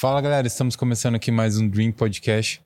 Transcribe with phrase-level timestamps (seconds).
[0.00, 2.62] Fala galera, estamos começando aqui mais um Dream Podcast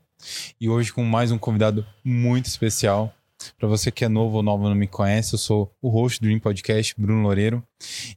[0.61, 3.11] e hoje com mais um convidado muito especial.
[3.59, 6.25] Para você que é novo ou nova não me conhece, eu sou o host do
[6.25, 7.67] Dream Podcast, Bruno Loureiro,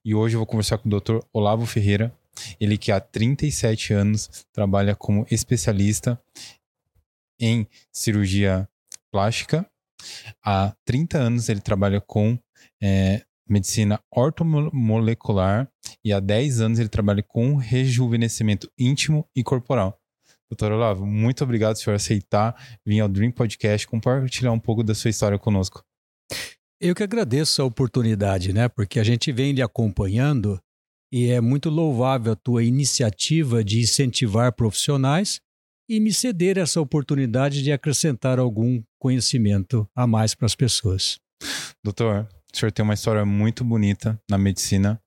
[0.03, 1.19] e hoje eu vou conversar com o Dr.
[1.31, 2.13] Olavo Ferreira,
[2.59, 6.21] ele que há 37 anos trabalha como especialista
[7.39, 8.67] em cirurgia
[9.09, 9.65] plástica.
[10.43, 12.37] Há 30 anos ele trabalha com
[12.83, 15.69] é, medicina ortomolecular
[16.03, 19.99] e há 10 anos ele trabalha com rejuvenescimento íntimo e corporal.
[20.49, 25.09] Doutor Olavo, muito obrigado por aceitar vir ao Dream Podcast compartilhar um pouco da sua
[25.09, 25.83] história conosco.
[26.79, 28.67] Eu que agradeço a oportunidade, né?
[28.67, 30.59] Porque a gente vem lhe acompanhando
[31.11, 35.39] e é muito louvável a tua iniciativa de incentivar profissionais
[35.89, 41.19] e me ceder essa oportunidade de acrescentar algum conhecimento a mais para as pessoas.
[41.83, 45.01] Doutor, o senhor tem uma história muito bonita na medicina.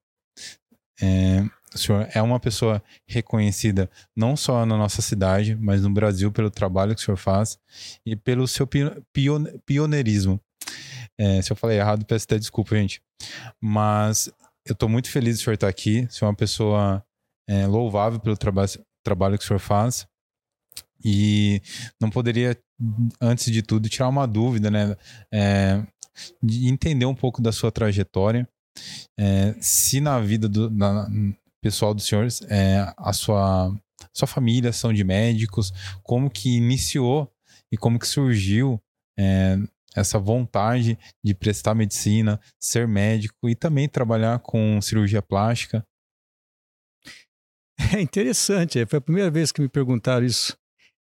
[1.01, 1.43] É,
[1.75, 6.51] o senhor é uma pessoa reconhecida não só na nossa cidade, mas no Brasil pelo
[6.51, 7.59] trabalho que o senhor faz
[8.05, 8.69] e pelo seu
[9.65, 10.39] pioneirismo.
[11.19, 13.01] É, se eu falei errado, peço até desculpa, gente.
[13.59, 14.31] Mas
[14.67, 16.03] eu estou muito feliz de o senhor estar aqui.
[16.03, 17.05] O senhor é uma pessoa
[17.49, 18.67] é, louvável pelo traba
[19.03, 20.07] trabalho que o senhor faz.
[21.03, 21.63] E
[21.99, 22.59] não poderia,
[23.21, 24.95] antes de tudo, tirar uma dúvida, né?
[25.33, 25.83] É,
[26.43, 28.49] de entender um pouco da sua trajetória.
[29.19, 31.09] É, se na vida do na,
[31.61, 33.75] pessoal dos senhores, é, a sua,
[34.13, 37.31] sua família são de médicos, como que iniciou
[37.73, 38.81] e como que surgiu
[39.19, 39.57] é,
[39.95, 45.85] essa vontade de prestar medicina, ser médico e também trabalhar com cirurgia plástica?
[47.97, 50.57] É interessante, foi a primeira vez que me perguntaram isso.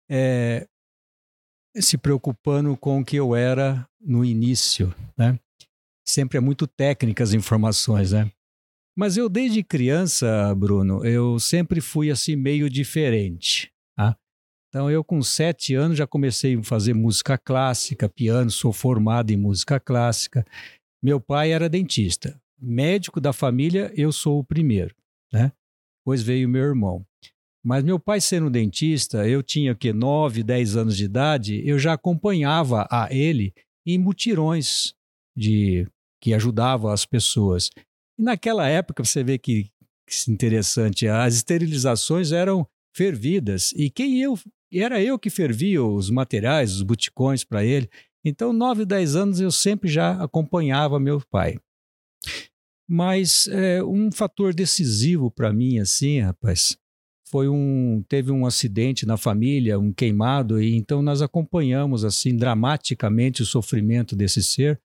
[0.09, 0.67] É,
[1.75, 5.39] se preocupando com o que eu era no início, né?
[6.07, 8.31] Sempre é muito técnica as informações, né?
[8.97, 13.71] Mas eu desde criança, Bruno, eu sempre fui assim meio diferente.
[13.95, 14.17] Tá?
[14.67, 19.37] Então eu com sete anos já comecei a fazer música clássica, piano, sou formado em
[19.37, 20.45] música clássica.
[21.02, 22.39] Meu pai era dentista.
[22.61, 24.93] Médico da família, eu sou o primeiro,
[25.31, 25.52] né?
[26.02, 27.05] Depois veio meu irmão.
[27.64, 31.93] Mas meu pai sendo dentista, eu tinha que 9, 10 anos de idade, eu já
[31.93, 33.53] acompanhava a ele
[33.86, 34.93] em mutirões
[35.36, 35.87] de
[36.21, 37.70] que ajudava as pessoas.
[38.17, 39.71] E naquela época, você vê que,
[40.08, 44.37] que interessante, as esterilizações eram fervidas e quem eu
[44.71, 47.89] era eu que fervia os materiais, os buticões para ele.
[48.23, 51.58] Então, 9, 10 anos eu sempre já acompanhava meu pai.
[52.87, 56.77] Mas é, um fator decisivo para mim, assim, rapaz,
[57.29, 63.41] foi um teve um acidente na família, um queimado e então nós acompanhamos assim dramaticamente
[63.41, 64.81] o sofrimento desse ser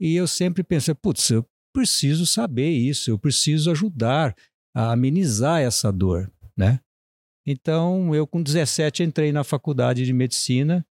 [0.00, 4.34] e eu sempre pensei, putz, eu preciso saber isso, eu preciso ajudar
[4.74, 6.80] a amenizar essa dor, né?
[7.46, 10.86] Então, eu com 17 entrei na faculdade de medicina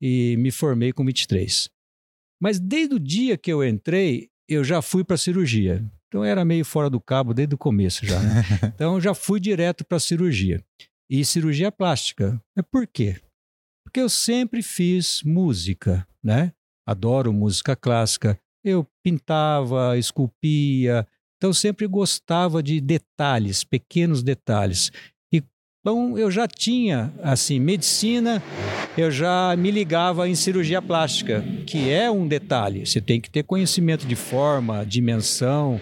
[0.00, 1.70] e me formei com 23.
[2.40, 5.84] Mas desde o dia que eu entrei, eu já fui para cirurgia.
[6.12, 8.20] Então era meio fora do cabo desde o começo já.
[8.20, 8.42] Né?
[8.74, 10.62] Então já fui direto para cirurgia.
[11.08, 12.38] E cirurgia plástica.
[12.54, 13.18] É por quê?
[13.82, 16.52] Porque eu sempre fiz música, né?
[16.86, 18.38] Adoro música clássica.
[18.62, 21.06] Eu pintava, esculpia,
[21.38, 24.92] então sempre gostava de detalhes, pequenos detalhes.
[25.82, 28.40] Então eu já tinha assim medicina,
[28.96, 32.86] eu já me ligava em cirurgia plástica, que é um detalhe.
[32.86, 35.80] Você tem que ter conhecimento de forma, dimensão.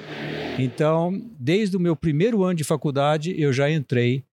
[0.59, 4.25] Então, desde o meu primeiro ano de faculdade, eu já entrei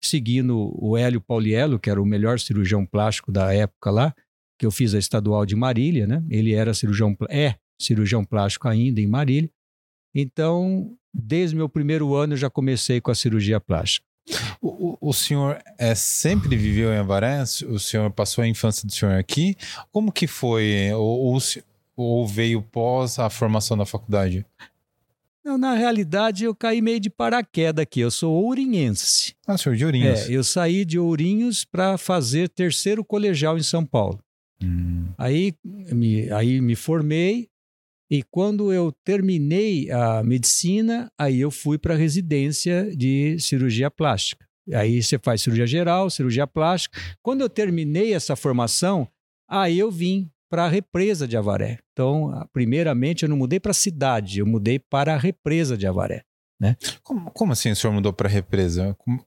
[0.00, 4.14] seguindo o Hélio Pauliello, que era o melhor cirurgião plástico da época lá,
[4.56, 6.22] que eu fiz a estadual de Marília, né?
[6.30, 9.50] Ele era cirurgião é cirurgião plástico ainda em Marília.
[10.14, 14.07] Então, desde meu primeiro ano eu já comecei com a cirurgia plástica.
[14.60, 17.42] O, o, senhor é, sempre viveu em Avaré?
[17.42, 19.56] O senhor passou a infância do senhor aqui?
[19.90, 20.90] Como que foi?
[20.92, 21.38] Ou, ou,
[21.96, 24.44] ou veio pós a formação da faculdade?
[25.48, 28.00] Não, na realidade, eu caí meio de paraquedas aqui.
[28.00, 29.34] Eu sou ourinhense.
[29.46, 30.28] Ah, senhor de Ourinhos.
[30.28, 34.20] É, eu saí de Ourinhos para fazer terceiro colegial em São Paulo.
[34.62, 35.06] Hum.
[35.16, 37.48] Aí, me, aí me formei,
[38.10, 44.46] e quando eu terminei a medicina, aí eu fui para a residência de cirurgia plástica.
[44.72, 46.98] Aí você faz cirurgia geral, cirurgia plástica.
[47.22, 49.08] Quando eu terminei essa formação,
[49.48, 51.78] aí eu vim para a represa de Avaré.
[51.92, 56.24] Então, primeiramente, eu não mudei para a cidade, eu mudei para a represa de Avaré.
[56.60, 56.76] Né?
[57.02, 58.96] Como, como assim o senhor mudou para a represa?
[58.98, 59.24] Como,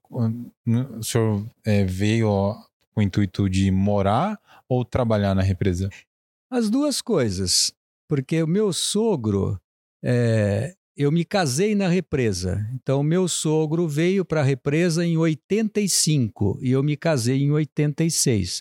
[0.65, 2.55] o senhor é, veio
[2.93, 5.89] com o intuito de morar ou trabalhar na represa?
[6.49, 7.73] As duas coisas
[8.11, 9.57] porque o meu sogro,
[10.03, 12.59] é, eu me casei na represa.
[12.73, 18.59] Então, meu sogro veio para a represa em 85 e eu me casei em 86.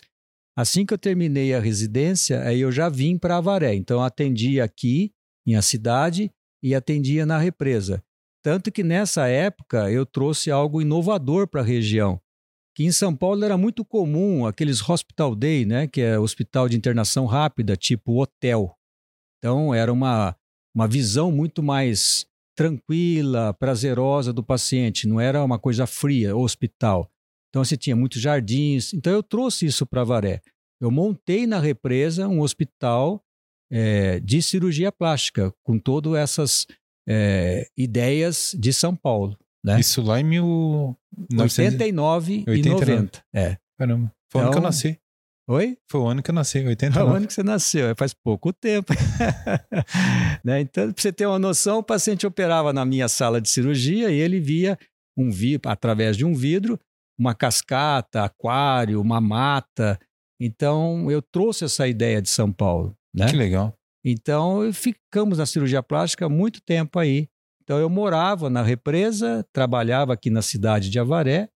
[0.55, 3.75] Assim que eu terminei a residência, aí eu já vim para Avaré.
[3.75, 5.11] Então, atendia aqui,
[5.45, 6.31] em a cidade,
[6.63, 8.01] e atendia na represa.
[8.41, 12.21] Tanto que nessa época eu trouxe algo inovador para a região.
[12.73, 16.77] Que em São Paulo era muito comum aqueles hospital day, né, que é hospital de
[16.77, 18.77] internação rápida, tipo hotel.
[19.41, 20.35] Então era uma,
[20.73, 27.11] uma visão muito mais tranquila, prazerosa do paciente, não era uma coisa fria, hospital.
[27.49, 28.93] Então você tinha muitos jardins.
[28.93, 30.41] Então eu trouxe isso para Varé.
[30.79, 33.23] Eu montei na represa um hospital
[33.71, 36.67] é, de cirurgia plástica, com todas essas
[37.07, 39.35] é, ideias de São Paulo.
[39.63, 39.79] Né?
[39.79, 43.23] Isso lá em 1989 e 90.
[43.33, 43.57] É.
[43.77, 44.11] Caramba.
[44.29, 44.99] Foi o ano que eu então, nasci.
[45.49, 45.77] Oi?
[45.89, 46.93] Foi o ano que eu nasci, 89.
[46.93, 48.93] Foi o ano que você nasceu, é, faz pouco tempo.
[50.45, 50.61] né?
[50.61, 54.15] Então, para você ter uma noção, o paciente operava na minha sala de cirurgia e
[54.15, 54.77] ele via
[55.17, 56.79] um vi através de um vidro
[57.21, 59.99] uma cascata, aquário, uma mata.
[60.39, 62.97] Então, eu trouxe essa ideia de São Paulo.
[63.13, 63.29] Né?
[63.29, 63.77] Que legal.
[64.03, 67.29] Então, ficamos na cirurgia plástica muito tempo aí.
[67.61, 71.49] Então, eu morava na represa, trabalhava aqui na cidade de Avaré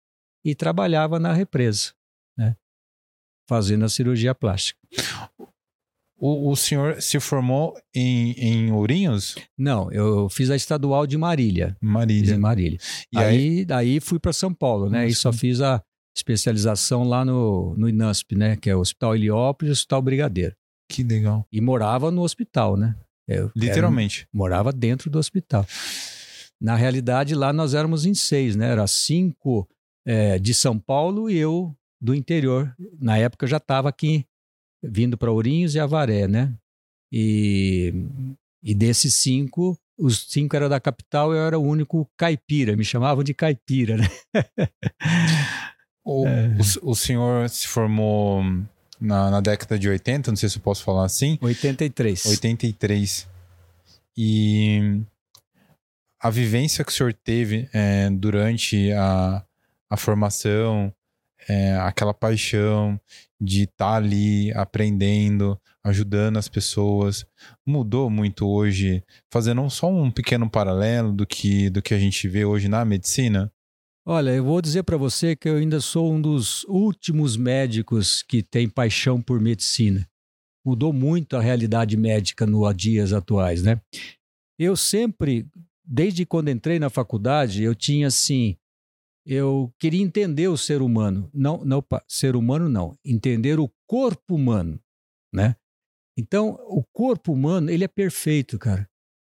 [0.44, 1.92] e trabalhava na represa?
[3.48, 4.78] Fazendo a cirurgia plástica.
[6.16, 9.34] O, o senhor se formou em, em Ourinhos?
[9.58, 11.76] Não, eu fiz a estadual de Marília.
[11.80, 12.38] Marília.
[12.38, 12.78] Marília.
[13.12, 15.02] E aí, aí daí fui para São Paulo, né?
[15.02, 15.12] Nossa.
[15.12, 15.82] E só fiz a
[16.16, 18.56] especialização lá no, no INASP, né?
[18.56, 20.56] Que é o Hospital Heliópolis e o Hospital Brigadeiro.
[20.88, 21.46] Que legal.
[21.52, 22.94] E morava no hospital, né?
[23.26, 24.20] Eu Literalmente.
[24.20, 25.66] Era, morava dentro do hospital.
[26.60, 28.70] Na realidade, lá nós éramos em seis, né?
[28.70, 29.68] Era cinco
[30.06, 32.74] é, de São Paulo e eu do interior.
[33.00, 34.26] Na época eu já estava aqui,
[34.82, 36.54] vindo para Ourinhos e Avaré, né?
[37.10, 37.94] E,
[38.62, 43.24] e desses cinco, os cinco eram da capital eu era o único caipira, me chamavam
[43.24, 44.08] de caipira, né?
[46.04, 46.56] o, é.
[46.84, 48.42] o, o senhor se formou
[49.00, 51.38] na, na década de 80, não sei se eu posso falar assim.
[51.40, 52.26] 83.
[52.26, 53.28] 83.
[54.16, 55.00] E
[56.20, 59.42] a vivência que o senhor teve é, durante a,
[59.88, 60.92] a formação,
[61.48, 63.00] é, aquela paixão
[63.40, 67.26] de estar tá ali aprendendo, ajudando as pessoas,
[67.66, 72.44] mudou muito hoje, fazendo só um pequeno paralelo do que, do que a gente vê
[72.44, 73.52] hoje na medicina?
[74.06, 78.42] Olha, eu vou dizer para você que eu ainda sou um dos últimos médicos que
[78.42, 80.06] tem paixão por medicina.
[80.64, 83.80] Mudou muito a realidade médica no dias atuais, né?
[84.58, 85.46] Eu sempre,
[85.84, 88.56] desde quando entrei na faculdade, eu tinha assim,
[89.26, 94.80] eu queria entender o ser humano, não, não, ser humano não, entender o corpo humano,
[95.32, 95.56] né?
[96.16, 98.88] Então, o corpo humano, ele é perfeito, cara.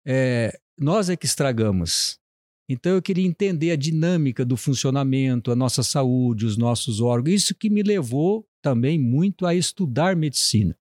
[0.06, 2.20] É, nós é que estragamos.
[2.68, 7.34] Então eu queria entender a dinâmica do funcionamento, a nossa saúde, os nossos órgãos.
[7.34, 10.76] Isso que me levou também muito a estudar medicina.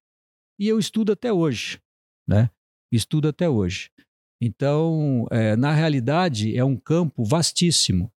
[0.60, 1.80] E eu estudo até hoje,
[2.28, 2.50] né?
[2.92, 3.92] Estudo até hoje.
[4.42, 8.12] Então, é, na realidade, é um campo vastíssimo.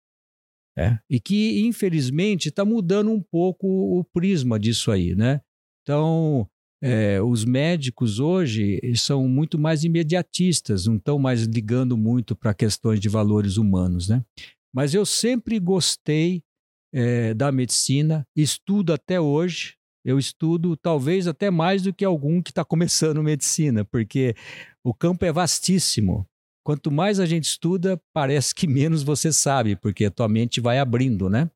[0.79, 5.41] É, e que, infelizmente, está mudando um pouco o prisma disso aí, né?
[5.83, 6.49] Então,
[6.81, 13.01] é, os médicos hoje são muito mais imediatistas, não estão mais ligando muito para questões
[13.01, 14.25] de valores humanos, né?
[14.73, 16.43] Mas eu sempre gostei
[16.93, 19.75] é, da medicina, estudo até hoje.
[20.05, 24.35] Eu estudo talvez até mais do que algum que está começando medicina, porque
[24.85, 26.25] o campo é vastíssimo.
[26.69, 30.79] Quanto mais a gente estuda, parece que menos você sabe, porque a tua mente vai
[30.79, 31.51] abrindo, né?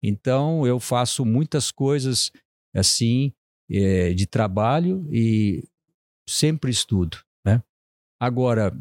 [0.00, 2.30] Então eu faço muitas coisas
[2.72, 3.32] assim
[3.68, 5.68] é, de trabalho e
[6.30, 7.18] sempre estudo.
[7.44, 7.60] Né?
[8.22, 8.72] Agora,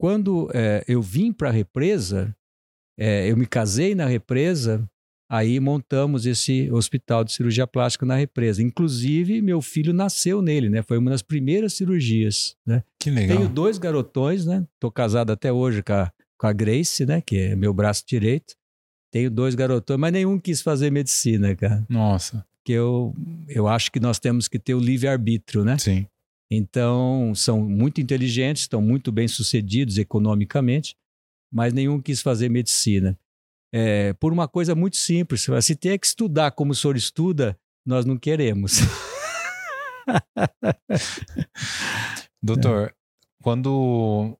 [0.00, 2.34] quando é, eu vim para a represa,
[2.98, 4.90] é, eu me casei na represa,
[5.30, 8.62] aí montamos esse hospital de cirurgia plástica na represa.
[8.62, 10.82] Inclusive, meu filho nasceu nele, né?
[10.82, 12.56] Foi uma das primeiras cirurgias.
[12.66, 12.82] Né?
[12.98, 13.36] Que legal.
[13.36, 14.66] Tenho dois garotões, né?
[14.78, 17.20] Tô casado até hoje com a, com a Grace, né?
[17.20, 18.54] Que é meu braço direito.
[19.12, 21.84] Tenho dois garotões, mas nenhum quis fazer medicina, cara.
[21.88, 23.14] Nossa que eu,
[23.48, 25.78] eu acho que nós temos que ter o livre-arbítrio, né?
[25.78, 26.06] Sim.
[26.50, 30.96] Então, são muito inteligentes, estão muito bem sucedidos economicamente,
[31.52, 33.18] mas nenhum quis fazer medicina.
[33.72, 38.04] É, por uma coisa muito simples, se tem que estudar como o senhor estuda, nós
[38.04, 38.80] não queremos.
[42.42, 42.92] Doutor, é.
[43.42, 44.36] quando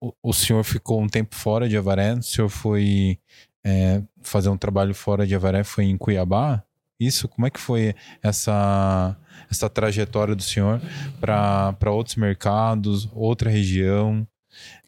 [0.00, 3.18] o, o, senhor ficou um tempo fora de Avaré, o senhor foi
[3.64, 6.64] é, fazer um trabalho fora de Avaré, foi em Cuiabá?
[7.06, 7.28] isso?
[7.28, 9.16] Como é que foi essa,
[9.50, 10.80] essa trajetória do senhor
[11.20, 14.26] para outros mercados, outra região?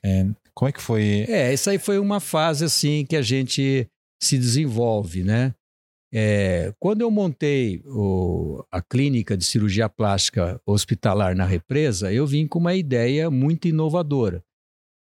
[0.02, 1.26] É, Como é que foi?
[1.28, 3.88] É, essa aí foi uma fase assim que a gente
[4.22, 5.54] se desenvolve, né?
[6.16, 12.46] É, quando eu montei o, a clínica de cirurgia plástica hospitalar na represa, eu vim
[12.46, 14.40] com uma ideia muito inovadora.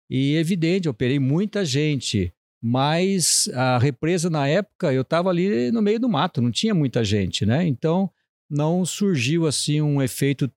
[0.09, 5.99] E evidente, operei muita gente, mas a represa na época eu estava ali no meio
[5.99, 7.65] do mato, não tinha muita gente, né?
[7.65, 8.11] Então
[8.49, 10.51] não surgiu assim um efeito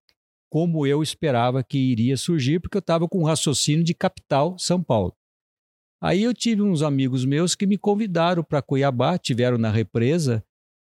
[0.50, 4.82] como eu esperava que iria surgir, porque eu estava com um raciocínio de capital São
[4.82, 5.14] Paulo.
[6.02, 10.44] Aí eu tive uns amigos meus que me convidaram para Cuiabá, tiveram na represa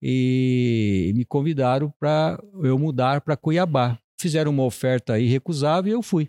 [0.03, 3.99] e me convidaram para eu mudar para Cuiabá.
[4.21, 6.29] Fizeram uma oferta irrecusável e eu fui.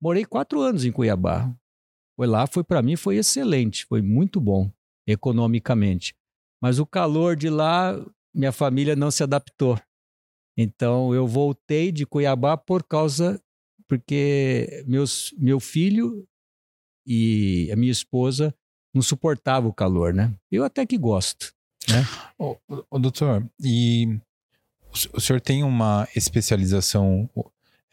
[0.00, 1.52] Morei quatro anos em Cuiabá.
[2.16, 4.70] Foi lá, foi para mim, foi excelente, foi muito bom
[5.06, 6.14] economicamente.
[6.62, 7.94] Mas o calor de lá,
[8.34, 9.78] minha família não se adaptou.
[10.60, 13.40] Então eu voltei de Cuiabá por causa
[13.86, 16.26] porque meus, meu filho
[17.06, 18.52] e a minha esposa
[18.92, 20.34] não suportavam o calor, né?
[20.50, 21.54] Eu até que gosto,
[21.88, 22.04] né?
[22.36, 24.18] Ô, doutor, e
[25.14, 27.30] o senhor tem uma especialização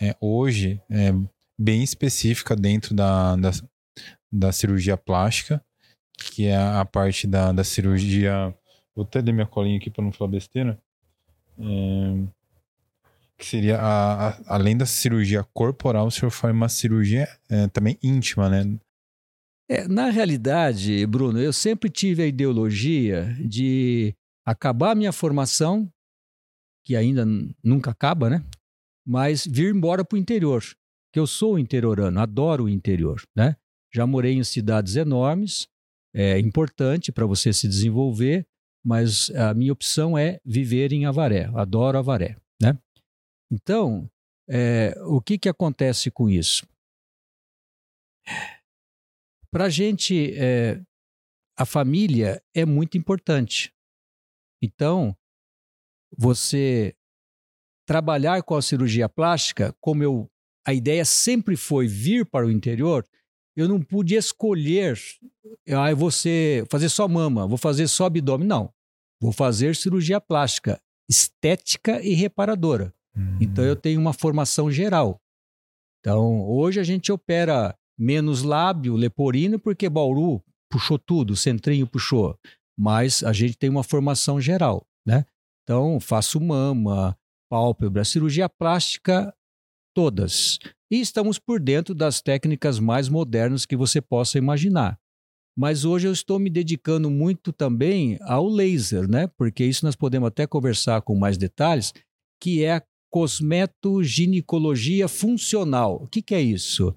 [0.01, 1.13] é, hoje é,
[1.57, 3.51] bem específica dentro da, da,
[4.31, 5.63] da, cirurgia plástica,
[6.17, 8.53] que é a parte da, da cirurgia.
[8.95, 10.81] Vou até dar minha colinha aqui para não falar besteira.
[11.57, 12.34] É,
[13.37, 17.97] que seria, a, a, além da cirurgia corporal, o senhor faz uma cirurgia é, também
[18.01, 18.79] íntima, né?
[19.69, 24.15] É, na realidade, Bruno, eu sempre tive a ideologia de
[24.45, 25.91] acabar a minha formação,
[26.85, 27.25] que ainda
[27.63, 28.45] nunca acaba, né?
[29.05, 30.63] Mas vir embora para o interior,
[31.11, 33.55] que eu sou interiorano, adoro o interior, né?
[33.93, 35.67] Já morei em cidades enormes,
[36.13, 38.45] é importante para você se desenvolver,
[38.85, 42.37] mas a minha opção é viver em Avaré, adoro Avaré?
[43.51, 44.09] Então,
[44.49, 46.67] é, o que, que acontece com isso?
[49.51, 50.81] Para a gente, é,
[51.57, 53.73] a família é muito importante.
[54.61, 55.15] Então,
[56.17, 56.95] você
[57.85, 60.29] trabalhar com a cirurgia plástica, como eu,
[60.65, 63.07] a ideia sempre foi vir para o interior,
[63.55, 64.99] eu não pude escolher,
[65.69, 68.47] ah, eu vou ser, fazer só mama, vou fazer só abdômen.
[68.47, 68.73] Não.
[69.21, 72.93] Vou fazer cirurgia plástica, estética e reparadora.
[73.39, 75.19] Então eu tenho uma formação geral.
[75.99, 82.37] Então hoje a gente opera menos lábio, leporino, porque Bauru puxou tudo, o centrinho puxou.
[82.77, 85.25] Mas a gente tem uma formação geral, né?
[85.63, 87.17] Então faço mama,
[87.49, 89.33] pálpebra, cirurgia plástica,
[89.95, 90.59] todas.
[90.91, 94.99] E estamos por dentro das técnicas mais modernas que você possa imaginar.
[95.57, 99.27] Mas hoje eu estou me dedicando muito também ao laser, né?
[99.37, 101.93] Porque isso nós podemos até conversar com mais detalhes,
[102.41, 102.83] que é a
[103.15, 106.03] cosmetoginecologia funcional.
[106.03, 106.93] O que, que é isso?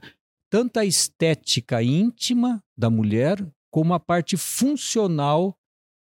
[0.50, 3.38] Tanto a estética íntima da mulher,
[3.70, 5.56] como a parte funcional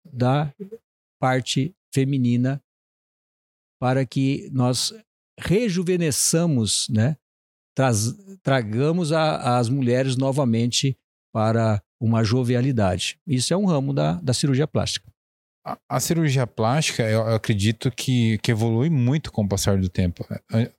[0.03, 0.51] da
[1.19, 2.59] parte feminina,
[3.79, 4.91] para que nós
[5.39, 7.15] rejuvenesçamos, né?
[7.75, 10.97] Traz, tragamos a, as mulheres novamente
[11.31, 13.19] para uma jovialidade.
[13.27, 15.10] Isso é um ramo da, da cirurgia plástica.
[15.63, 19.89] A, a, cirurgia plástica, eu, eu acredito que, que, evolui muito com o passar do
[19.89, 20.25] tempo.
[20.53, 20.71] É, é,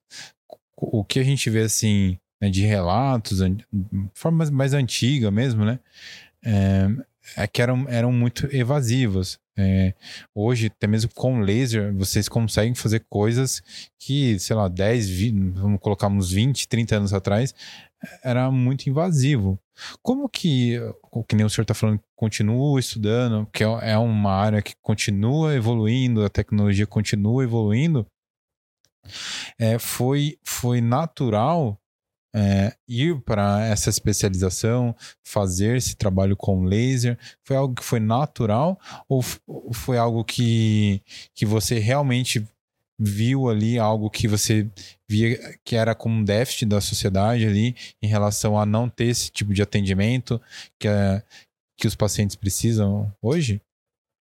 [0.76, 3.64] o que a gente vê, assim, né, de relatos, de
[4.12, 5.78] forma mais antiga mesmo, né?
[6.44, 6.88] É,
[7.36, 9.38] é que eram, eram muito evasivas.
[9.56, 9.94] É,
[10.34, 13.62] hoje, até mesmo com laser, vocês conseguem fazer coisas
[13.98, 17.54] que, sei lá, 10, 20, vamos colocar uns 20, 30 anos atrás,
[18.22, 19.58] era muito invasivo.
[20.02, 20.78] Como que,
[21.28, 25.54] que nem o senhor está falando, continua estudando, que é, é uma área que continua
[25.54, 28.06] evoluindo, a tecnologia continua evoluindo,
[29.58, 31.78] é, foi, foi natural
[32.34, 34.94] é, ir para essa especialização,
[35.24, 37.18] fazer esse trabalho com laser?
[37.44, 39.22] Foi algo que foi natural ou
[39.72, 41.02] foi algo que,
[41.34, 42.46] que você realmente
[43.02, 44.70] viu ali algo que você
[45.08, 49.30] via que era como um déficit da sociedade ali em relação a não ter esse
[49.30, 50.40] tipo de atendimento
[50.78, 51.22] que, é,
[51.76, 53.60] que os pacientes precisam hoje?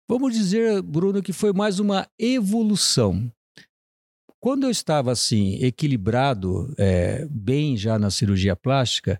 [0.10, 3.32] Vamos dizer, Bruno, que foi mais uma evolução.
[4.40, 9.20] Quando eu estava assim, equilibrado, é, bem já na cirurgia plástica,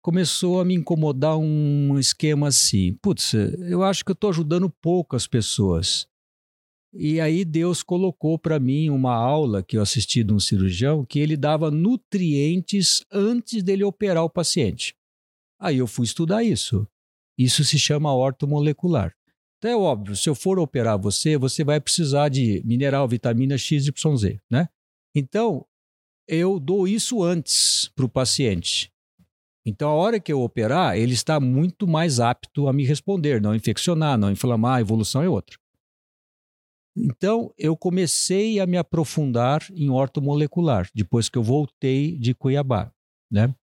[0.00, 5.16] começou a me incomodar um esquema assim: putz, eu acho que eu estou ajudando pouco
[5.16, 6.06] as pessoas.
[6.94, 11.18] E aí Deus colocou para mim uma aula que eu assisti de um cirurgião que
[11.18, 14.94] ele dava nutrientes antes dele operar o paciente.
[15.58, 16.86] Aí eu fui estudar isso.
[17.38, 19.14] Isso se chama ortomolecular.
[19.58, 24.40] Então é óbvio, se eu for operar você, você vai precisar de mineral, vitamina Z,
[24.50, 24.68] né?
[25.14, 25.64] Então,
[26.26, 28.90] eu dou isso antes para o paciente.
[29.64, 33.54] Então, a hora que eu operar, ele está muito mais apto a me responder, não
[33.54, 35.56] infeccionar, não inflamar, a evolução é outra.
[36.96, 42.92] Então, eu comecei a me aprofundar em ortomolecular, depois que eu voltei de Cuiabá.
[43.30, 43.54] Né?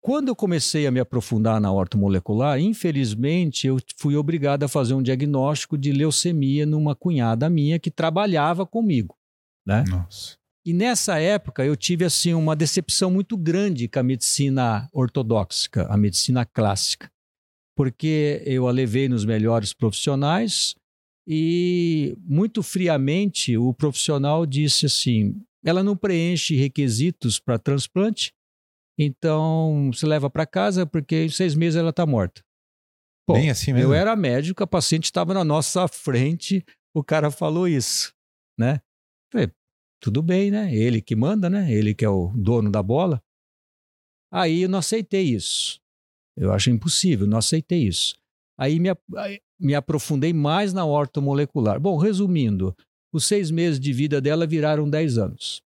[0.00, 5.02] Quando eu comecei a me aprofundar na ortomolecular, infelizmente, eu fui obrigado a fazer um
[5.02, 9.14] diagnóstico de leucemia numa cunhada minha que trabalhava comigo.
[9.66, 9.84] Né?
[9.86, 10.38] Nossa.
[10.64, 15.96] E nessa época eu tive assim uma decepção muito grande com a medicina ortodoxa, a
[15.96, 17.10] medicina clássica,
[17.76, 20.74] porque eu a levei nos melhores profissionais
[21.32, 28.34] e muito friamente o profissional disse assim: ela não preenche requisitos para transplante,
[28.98, 32.42] então se leva para casa porque em seis meses ela está morta.
[33.24, 33.92] Pô, Bem assim mesmo.
[33.92, 38.12] Eu era médico, a paciente estava na nossa frente, o cara falou isso,
[38.58, 38.80] né?
[39.32, 39.52] Falei,
[40.02, 40.74] tudo bem, né?
[40.74, 41.72] Ele que manda, né?
[41.72, 43.22] Ele que é o dono da bola.
[44.32, 45.80] Aí eu não aceitei isso.
[46.36, 48.18] Eu acho impossível, não aceitei isso.
[48.58, 48.88] Aí me,
[49.60, 51.78] me aprofundei mais na ortomolecular.
[51.78, 52.74] Bom, resumindo,
[53.12, 55.62] os seis meses de vida dela viraram dez anos.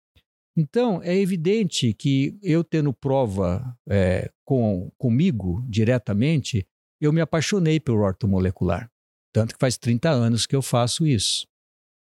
[0.57, 6.66] Então, é evidente que eu tendo prova é, com, comigo diretamente,
[7.00, 8.90] eu me apaixonei pelo ortomolecular.
[9.33, 11.47] Tanto que faz 30 anos que eu faço isso.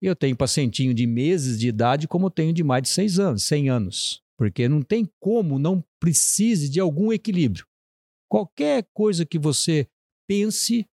[0.02, 3.70] Eu tenho pacientinho de meses de idade, como tenho de mais de seis anos, 100
[3.70, 4.24] anos.
[4.38, 7.66] Porque não tem como não precise de algum equilíbrio.
[8.30, 9.88] Qualquer coisa que você
[10.28, 10.88] pense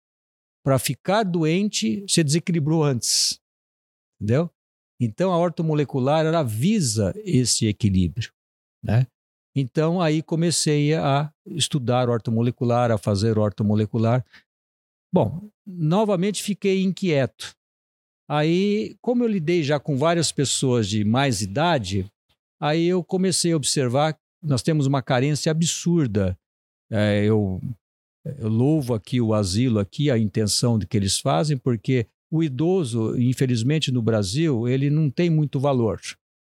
[0.62, 3.40] para ficar doente, você desequilibrou antes.
[4.20, 4.50] Entendeu?
[5.00, 8.32] Então, a ortomolecular ela visa esse equilíbrio.
[8.82, 9.06] Né?
[9.56, 14.24] Então, aí comecei a estudar ortomolecular, a fazer ortomolecular.
[15.12, 17.54] Bom, novamente fiquei inquieto.
[18.28, 22.08] Aí, como eu lidei já com várias pessoas de mais idade,
[22.60, 26.38] aí eu comecei a observar nós temos uma carência absurda.
[26.90, 27.60] É, eu,
[28.24, 33.18] eu louvo aqui o asilo, aqui a intenção de que eles fazem, porque o idoso,
[33.18, 36.00] infelizmente no Brasil, ele não tem muito valor,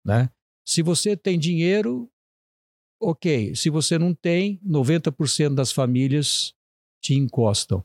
[0.04, 0.30] né?
[0.64, 2.08] Se você tem dinheiro,
[3.00, 3.54] ok.
[3.56, 6.54] Se você não tem, 90% das famílias
[7.02, 7.84] te encostam.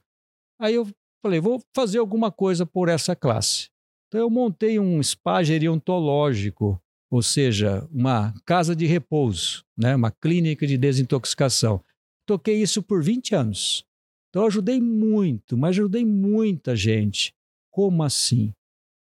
[0.59, 0.87] Aí eu
[1.23, 3.69] falei, vou fazer alguma coisa por essa classe.
[4.07, 9.95] Então eu montei um spa gerontológico, ou seja, uma casa de repouso, né?
[9.95, 11.83] uma clínica de desintoxicação.
[12.27, 13.85] Toquei isso por 20 anos.
[14.29, 17.33] Então ajudei muito, mas ajudei muita gente.
[17.71, 18.53] Como assim?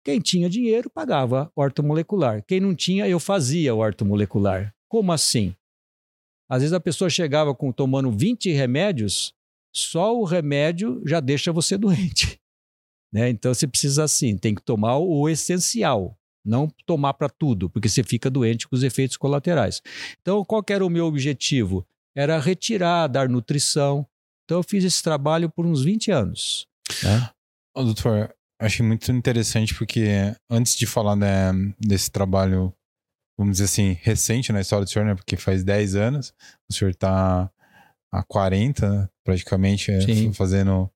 [0.05, 2.45] Quem tinha dinheiro pagava ortomolecular.
[2.47, 4.73] Quem não tinha, eu fazia ortomolecular.
[4.89, 5.53] Como assim?
[6.49, 9.35] Às vezes a pessoa chegava com tomando 20 remédios,
[9.75, 12.41] só o remédio já deixa você doente.
[13.13, 13.29] Né?
[13.31, 18.05] Então você precisa assim, tem que tomar o essencial, não tomar para tudo, porque você
[18.05, 19.83] fica doente com os efeitos colaterais.
[20.23, 21.85] Então, qual era o meu objetivo?
[22.19, 24.05] Era retirar, dar nutrição.
[24.45, 26.67] Então, eu fiz esse trabalho por uns 20 anos.
[27.03, 27.31] Né?
[27.77, 32.75] Oh, doutor, achei muito interessante porque antes de falar né, desse trabalho,
[33.39, 36.35] vamos dizer assim, recente na história do senhor, né, porque faz 10 anos,
[36.69, 37.49] o senhor está
[38.11, 40.91] há 40 praticamente é, fazendo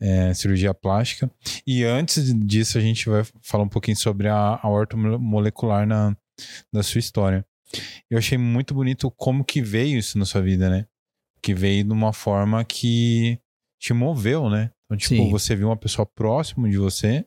[0.00, 1.30] é, cirurgia plástica.
[1.66, 6.16] E antes disso, a gente vai falar um pouquinho sobre a, a ortomolecular na,
[6.72, 7.44] na sua história.
[8.10, 10.86] Eu achei muito bonito como que veio isso na sua vida, né?
[11.42, 13.38] Que veio de uma forma que
[13.78, 14.70] te moveu, né?
[14.84, 15.30] Então, tipo, Sim.
[15.30, 17.26] você viu uma pessoa próxima de você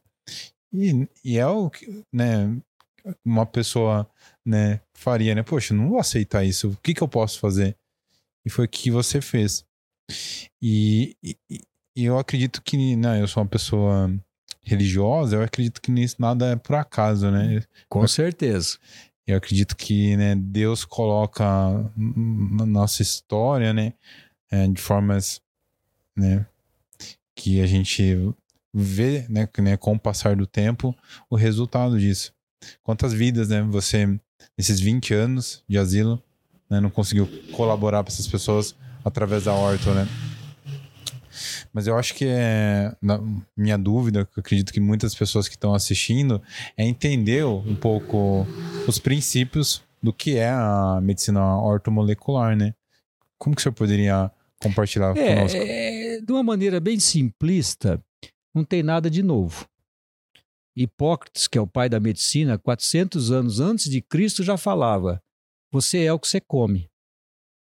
[0.73, 2.57] e, e é o que, né?
[3.25, 4.09] Uma pessoa,
[4.45, 5.43] né, faria, né?
[5.43, 6.69] Poxa, não vou aceitar isso.
[6.69, 7.75] O que que eu posso fazer?
[8.45, 9.65] E foi o que você fez.
[10.61, 11.37] E, e,
[11.95, 14.11] e eu acredito que, né, eu sou uma pessoa
[14.63, 17.63] religiosa, eu acredito que nisso nada é por acaso, né?
[17.87, 18.77] Com certeza.
[19.29, 21.45] Eu acredito que né, Deus coloca
[21.95, 23.93] na nossa história, né,
[24.49, 25.39] é, de formas,
[26.15, 26.47] né,
[27.35, 28.33] que a gente
[28.73, 30.95] vê, né, né, com o passar do tempo,
[31.29, 32.33] o resultado disso.
[32.81, 34.19] Quantas vidas, né, você
[34.57, 36.21] nesses 20 anos de asilo,
[36.67, 40.07] né, não conseguiu colaborar para essas pessoas através da horta, né?
[41.73, 42.95] Mas eu acho que é.
[43.01, 43.19] Na
[43.55, 46.41] minha dúvida, que eu acredito que muitas pessoas que estão assistindo,
[46.75, 48.45] é entender um pouco
[48.87, 52.73] os princípios do que é a medicina ortomolecular, né?
[53.37, 55.57] Como que o senhor poderia compartilhar é, conosco?
[55.57, 58.03] É, de uma maneira bem simplista,
[58.53, 59.67] não tem nada de novo.
[60.75, 65.21] Hipócrates, que é o pai da medicina, 400 anos antes de Cristo já falava:
[65.71, 66.89] você é o que você come.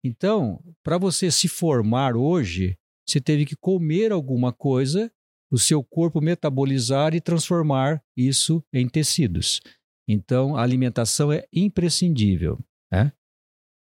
[0.05, 5.11] Então, para você se formar hoje, você teve que comer alguma coisa,
[5.51, 9.61] o seu corpo metabolizar e transformar isso em tecidos.
[10.09, 12.59] Então, a alimentação é imprescindível.
[12.93, 13.13] Né?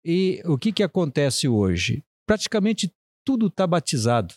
[0.06, 2.04] E o que, que acontece hoje?
[2.32, 2.90] praticamente
[3.26, 4.34] tudo está batizado,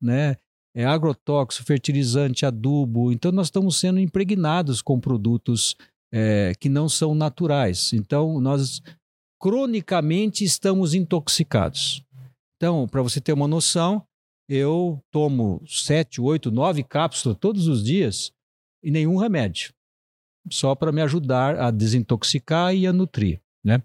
[0.00, 0.36] né?
[0.76, 3.10] É agrotóxico, fertilizante, adubo.
[3.10, 5.76] Então, nós estamos sendo impregnados com produtos
[6.12, 7.92] é, que não são naturais.
[7.92, 8.80] Então, nós
[9.40, 12.02] cronicamente estamos intoxicados.
[12.56, 14.06] Então, para você ter uma noção,
[14.52, 18.32] eu tomo sete, oito, nove cápsulas todos os dias
[18.82, 19.72] e nenhum remédio,
[20.50, 23.40] só para me ajudar a desintoxicar e a nutrir.
[23.64, 23.82] Né?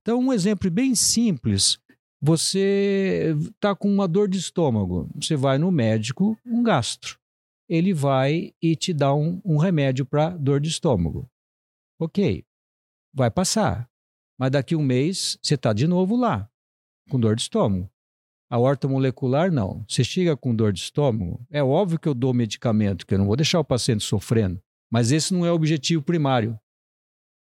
[0.00, 1.80] Então, um exemplo bem simples
[2.20, 7.18] você está com uma dor de estômago, você vai no médico, um gastro.
[7.68, 11.30] Ele vai e te dá um, um remédio para dor de estômago.
[12.00, 12.44] Ok,
[13.14, 13.88] vai passar.
[14.38, 16.50] Mas daqui um mês você está de novo lá,
[17.10, 17.88] com dor de estômago.
[18.50, 19.84] A horta molecular, não.
[19.86, 23.26] Você chega com dor de estômago, é óbvio que eu dou medicamento, que eu não
[23.26, 24.60] vou deixar o paciente sofrendo.
[24.90, 26.58] Mas esse não é o objetivo primário.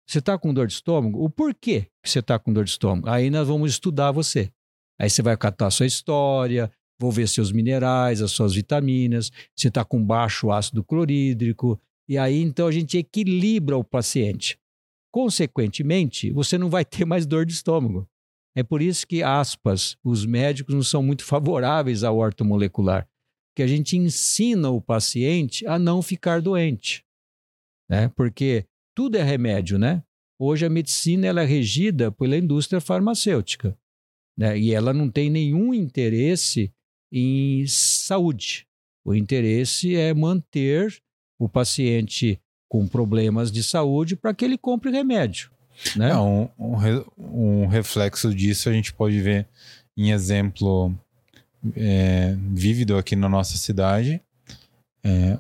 [0.08, 1.24] Você está com dor de estômago?
[1.24, 3.08] O porquê que você está com dor de estômago?
[3.08, 4.52] Aí nós vamos estudar você.
[5.00, 9.68] Aí você vai catar a sua história, vou ver seus minerais, as suas vitaminas, se
[9.68, 11.80] está com baixo ácido clorídrico.
[12.08, 14.58] E aí então a gente equilibra o paciente.
[15.12, 18.08] Consequentemente, você não vai ter mais dor de estômago.
[18.60, 23.08] É por isso que, aspas, os médicos não são muito favoráveis ao ortomolecular,
[23.56, 27.06] que a gente ensina o paciente a não ficar doente.
[27.90, 28.10] Né?
[28.10, 30.04] Porque tudo é remédio, né?
[30.38, 33.80] Hoje a medicina ela é regida pela indústria farmacêutica,
[34.38, 34.60] né?
[34.60, 36.70] E ela não tem nenhum interesse
[37.10, 38.68] em saúde.
[39.06, 41.02] O interesse é manter
[41.40, 45.50] o paciente com problemas de saúde para que ele compre remédio.
[45.96, 46.12] Né?
[46.12, 49.48] É, um, um, um, reflexo disso a gente pode ver
[49.98, 50.94] em exemplo
[51.76, 54.22] é, vívido aqui na nossa cidade.
[55.04, 55.38] É,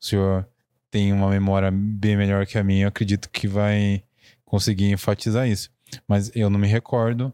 [0.00, 0.46] o senhor
[0.90, 4.02] tem uma memória bem melhor que a minha, eu acredito que vai
[4.44, 5.70] conseguir enfatizar isso.
[6.06, 7.32] Mas eu não me recordo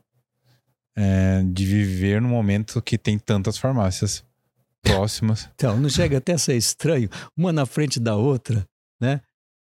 [0.96, 4.24] é, de viver num momento que tem tantas farmácias
[4.82, 5.48] próximas.
[5.54, 8.66] Então, não chega até a ser estranho, uma na frente da outra,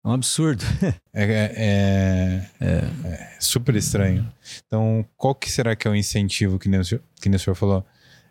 [0.07, 0.63] um absurdo.
[1.19, 2.67] É, é, é,
[3.07, 4.31] é, super estranho.
[4.67, 7.39] Então, qual que será que é o incentivo, que nem o senhor, que nem o
[7.39, 7.83] senhor falou,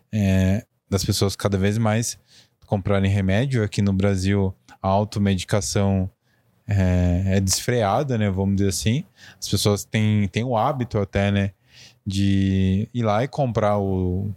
[0.09, 2.17] é, das pessoas cada vez mais
[2.65, 3.61] comprarem remédio?
[3.61, 6.09] Aqui no Brasil, a automedicação
[6.65, 8.29] é, é desfreada, né?
[8.29, 9.03] Vamos dizer assim.
[9.37, 11.51] As pessoas têm, têm o hábito até, né?
[12.05, 14.33] De ir lá e comprar o,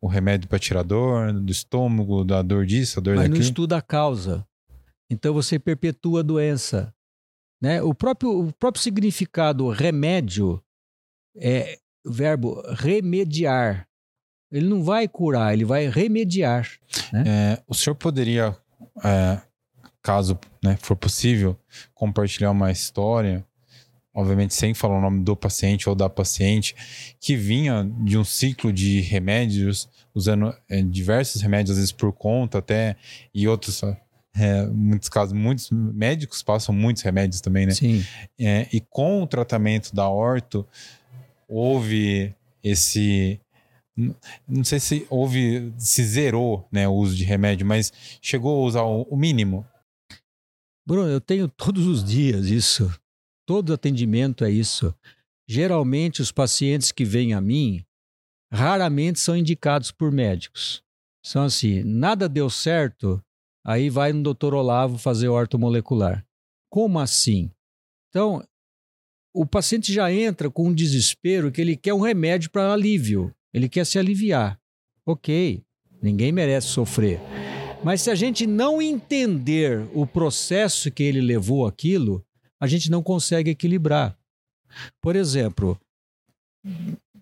[0.00, 3.38] o remédio para tirar dor do estômago, da dor disso, a dor Mas daquilo.
[3.38, 4.46] não estuda a causa.
[5.12, 6.92] Então você perpetua a doença.
[7.60, 7.82] Né?
[7.82, 10.62] O, próprio, o próprio significado remédio
[11.36, 13.86] é verbo remediar.
[14.50, 16.68] Ele não vai curar, ele vai remediar.
[17.12, 17.24] Né?
[17.26, 18.56] É, o senhor poderia
[19.04, 19.40] é,
[20.02, 21.58] caso né, for possível,
[21.94, 23.44] compartilhar uma história,
[24.14, 26.74] obviamente sem falar o nome do paciente ou da paciente,
[27.20, 32.58] que vinha de um ciclo de remédios, usando é, diversos remédios, às vezes por conta
[32.58, 32.96] até,
[33.34, 33.82] e outros,
[34.34, 37.72] é, muitos casos, muitos médicos passam muitos remédios também, né?
[37.72, 38.04] Sim.
[38.38, 40.66] É, e com o tratamento da orto,
[41.48, 43.40] houve esse
[44.48, 47.92] não sei se houve, se zerou né, o uso de remédio, mas
[48.22, 49.66] chegou a usar o, mínimo
[50.86, 52.92] Bruno, eu tenho todos os dias isso.
[53.46, 54.94] Todo atendimento é isso.
[55.48, 57.84] Geralmente, os pacientes que vêm a mim
[58.52, 60.82] raramente são indicados por médicos.
[61.24, 63.22] São assim: nada deu certo,
[63.64, 66.24] aí vai no doutor Olavo fazer ortomolecular.
[66.70, 67.50] Como assim?
[68.08, 68.42] Então,
[69.34, 73.68] o paciente já entra com um desespero que ele quer um remédio para alívio, ele
[73.68, 74.58] quer se aliviar.
[75.06, 75.62] Ok,
[76.00, 77.20] ninguém merece sofrer.
[77.82, 82.24] Mas se a gente não entender o processo que ele levou aquilo,
[82.60, 84.16] a gente não consegue equilibrar.
[85.00, 85.78] Por exemplo,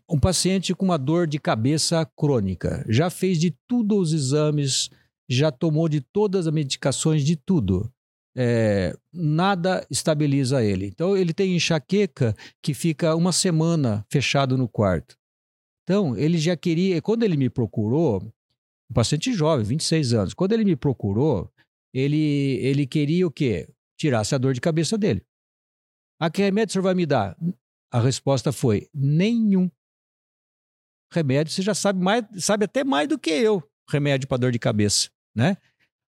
[0.08, 4.90] um paciente com uma dor de cabeça crônica, já fez de tudo os exames,
[5.30, 7.90] já tomou de todas as medicações, de tudo.
[8.36, 10.86] É, nada estabiliza ele.
[10.86, 15.16] Então, ele tem enxaqueca que fica uma semana fechado no quarto.
[15.84, 17.00] Então, ele já queria.
[17.00, 18.22] Quando ele me procurou,
[18.90, 20.34] um paciente jovem, 26 anos.
[20.34, 21.50] Quando ele me procurou,
[21.94, 23.68] ele, ele queria o quê?
[23.96, 25.24] Tirasse a dor de cabeça dele.
[26.20, 27.36] A ah, que remédio o senhor vai me dar?
[27.90, 29.70] A resposta foi: nenhum.
[31.12, 34.58] Remédio, você já sabe mais, sabe até mais do que eu, remédio para dor de
[34.58, 35.56] cabeça, né?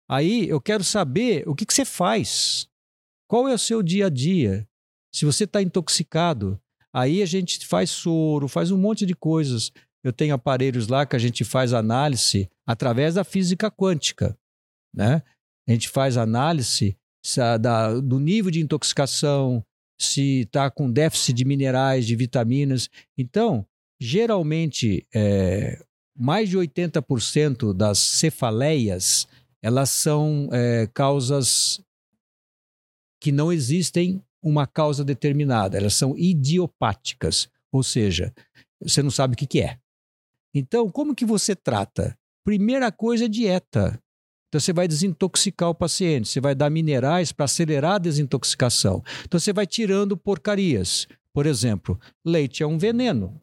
[0.10, 2.68] Aí eu quero saber o que, que você faz.
[3.28, 4.68] Qual é o seu dia a dia?
[5.14, 6.60] Se você está intoxicado,
[6.92, 9.72] aí a gente faz soro, faz um monte de coisas.
[10.04, 14.38] Eu tenho aparelhos lá que a gente faz análise através da física quântica.
[14.94, 15.22] Né?
[15.68, 16.98] A gente faz análise
[17.62, 19.64] da, do nível de intoxicação,
[20.00, 22.90] se está com déficit de minerais, de vitaminas.
[23.18, 23.66] Então,
[24.00, 25.84] geralmente é,
[26.20, 29.28] mais de 80% das cefaleias
[29.62, 31.82] elas são é, causas
[33.22, 38.34] que não existem uma causa determinada, elas são idiopáticas, ou seja,
[38.82, 39.78] você não sabe o que, que é.
[40.56, 42.18] Então, como que você trata?
[42.46, 44.02] Primeira coisa é dieta.
[44.48, 49.04] Então, você vai desintoxicar o paciente, você vai dar minerais para acelerar a desintoxicação.
[49.26, 51.08] Então, você vai tirando porcarias.
[51.34, 53.40] Por exemplo, leite é um veneno,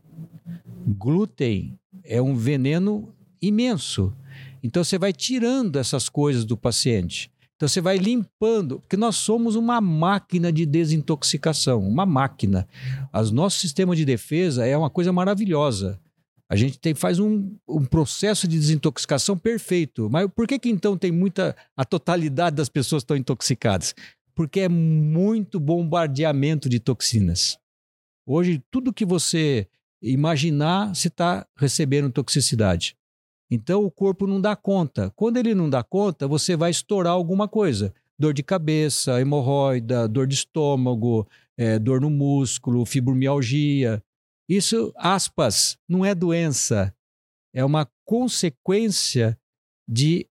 [0.87, 4.13] glúten é um veneno imenso.
[4.63, 7.31] Então, você vai tirando essas coisas do paciente.
[7.57, 12.69] Então você vai limpando, porque nós somos uma máquina de desintoxicação, uma máquina.
[13.15, 15.99] O nosso sistema de defesa é uma coisa maravilhosa.
[16.49, 20.09] A gente tem, faz um, um processo de desintoxicação perfeito.
[20.11, 21.57] Mas por que, que então tem muita.
[21.75, 23.95] a totalidade das pessoas estão intoxicadas?
[24.35, 27.59] Porque é muito bombardeamento de toxinas.
[28.27, 29.67] Hoje, tudo que você
[30.03, 32.97] imaginar, você está recebendo toxicidade.
[33.51, 35.11] Então o corpo não dá conta.
[35.15, 37.95] Quando ele não dá conta, você vai estourar alguma coisa.
[38.19, 44.03] Dor de cabeça, hemorroida, dor de estômago, é, dor no músculo, fibromialgia.
[44.49, 46.95] Isso, aspas, não é doença.
[47.55, 49.39] É uma consequência
[49.89, 50.29] de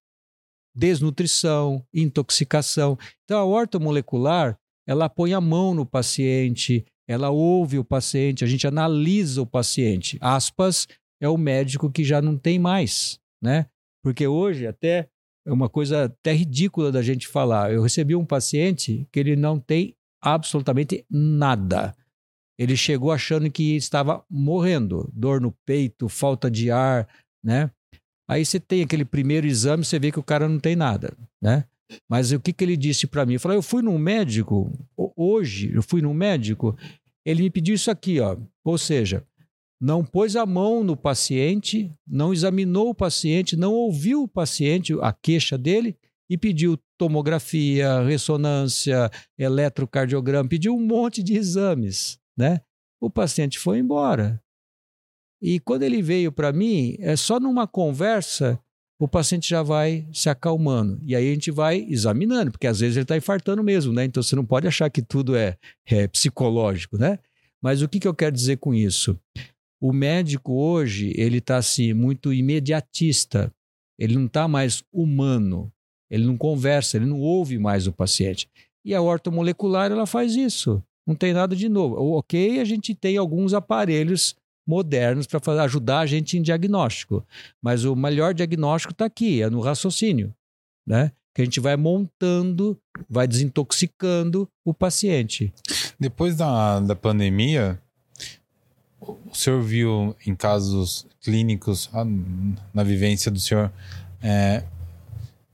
[0.75, 2.97] desnutrição, intoxicação.
[3.23, 8.65] Então a ortomolecular, ela põe a mão no paciente, ela ouve o paciente, a gente
[8.65, 10.17] analisa o paciente.
[10.21, 10.87] Aspas,
[11.21, 13.67] é o médico que já não tem mais, né?
[14.03, 15.07] Porque hoje até
[15.45, 17.71] é uma coisa até ridícula da gente falar.
[17.71, 21.95] Eu recebi um paciente que ele não tem absolutamente nada.
[22.57, 27.07] Ele chegou achando que estava morrendo, dor no peito, falta de ar,
[27.43, 27.69] né?
[28.27, 31.65] Aí você tem aquele primeiro exame, você vê que o cara não tem nada, né?
[32.09, 33.33] Mas o que, que ele disse para mim?
[33.33, 34.71] Ele falou: Eu fui num médico,
[35.15, 36.77] hoje, eu fui num médico,
[37.25, 38.37] ele me pediu isso aqui, ó.
[38.63, 39.25] Ou seja,
[39.79, 45.11] não pôs a mão no paciente, não examinou o paciente, não ouviu o paciente, a
[45.11, 45.97] queixa dele,
[46.29, 52.61] e pediu tomografia, ressonância, eletrocardiograma, pediu um monte de exames, né?
[52.99, 54.41] O paciente foi embora.
[55.41, 58.59] E quando ele veio para mim, é só numa conversa
[58.99, 60.99] o paciente já vai se acalmando.
[61.03, 64.05] E aí a gente vai examinando, porque às vezes ele está infartando mesmo, né?
[64.05, 67.19] Então você não pode achar que tudo é, é psicológico, né?
[67.61, 69.19] Mas o que, que eu quero dizer com isso?
[69.81, 73.51] O médico hoje, ele está assim, muito imediatista.
[73.99, 75.71] Ele não está mais humano.
[76.09, 78.47] Ele não conversa, ele não ouve mais o paciente.
[78.85, 80.81] E a ortomolecular, ela faz isso.
[81.05, 81.95] Não tem nada de novo.
[82.17, 84.35] Ok, a gente tem alguns aparelhos
[84.67, 87.25] modernos para ajudar a gente em diagnóstico.
[87.61, 90.33] Mas o melhor diagnóstico está aqui, é no raciocínio.
[90.85, 91.11] Né?
[91.33, 92.77] Que a gente vai montando,
[93.09, 95.53] vai desintoxicando o paciente.
[95.99, 97.79] Depois da, da pandemia,
[99.01, 102.05] o senhor viu em casos clínicos, ah,
[102.73, 103.71] na vivência do senhor,
[104.21, 104.63] é,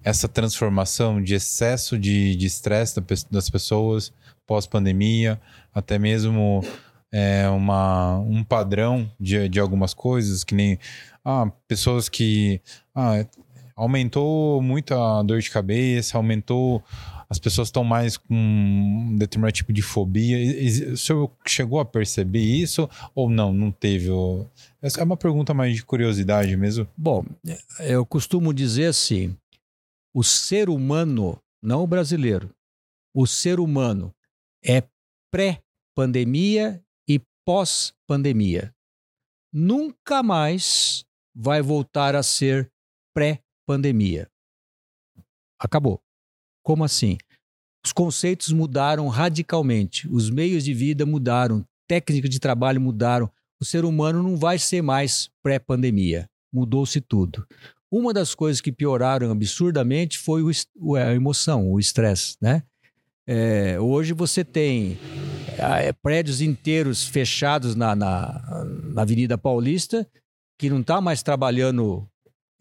[0.03, 4.11] essa transformação de excesso de estresse das pessoas
[4.47, 5.39] pós-pandemia,
[5.73, 6.61] até mesmo
[7.11, 10.79] é, uma, um padrão de, de algumas coisas, que nem
[11.25, 12.61] ah, pessoas que
[12.95, 13.25] ah,
[13.75, 16.83] aumentou muito a dor de cabeça, aumentou
[17.31, 20.37] as pessoas estão mais com um determinado tipo de fobia.
[20.91, 23.53] O senhor chegou a perceber isso ou não?
[23.53, 24.09] Não teve?
[24.81, 26.85] Essa é uma pergunta mais de curiosidade mesmo.
[26.97, 27.23] Bom,
[27.79, 29.33] eu costumo dizer assim:
[30.13, 32.53] o ser humano, não o brasileiro,
[33.15, 34.13] o ser humano
[34.61, 34.83] é
[35.31, 36.83] pré-pandemia
[37.45, 38.73] pós-pandemia.
[39.53, 42.71] Nunca mais vai voltar a ser
[43.13, 44.29] pré-pandemia.
[45.59, 46.01] Acabou.
[46.63, 47.17] Como assim?
[47.83, 53.29] Os conceitos mudaram radicalmente, os meios de vida mudaram, técnicas de trabalho mudaram.
[53.59, 56.29] O ser humano não vai ser mais pré-pandemia.
[56.53, 57.45] Mudou-se tudo.
[57.91, 62.63] Uma das coisas que pioraram absurdamente foi o, a emoção, o estresse, né?
[63.33, 64.99] É, hoje você tem
[65.57, 70.05] é, prédios inteiros fechados na, na, na Avenida Paulista
[70.59, 72.05] que não está mais trabalhando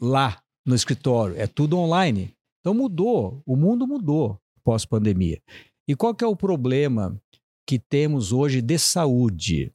[0.01, 2.33] lá no escritório, é tudo online.
[2.61, 5.43] Então mudou, o mundo mudou pós-pandemia.
[5.89, 7.21] E qual que é o problema
[7.67, 9.73] que temos hoje de saúde?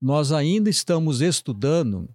[0.00, 2.08] Nós ainda estamos estudando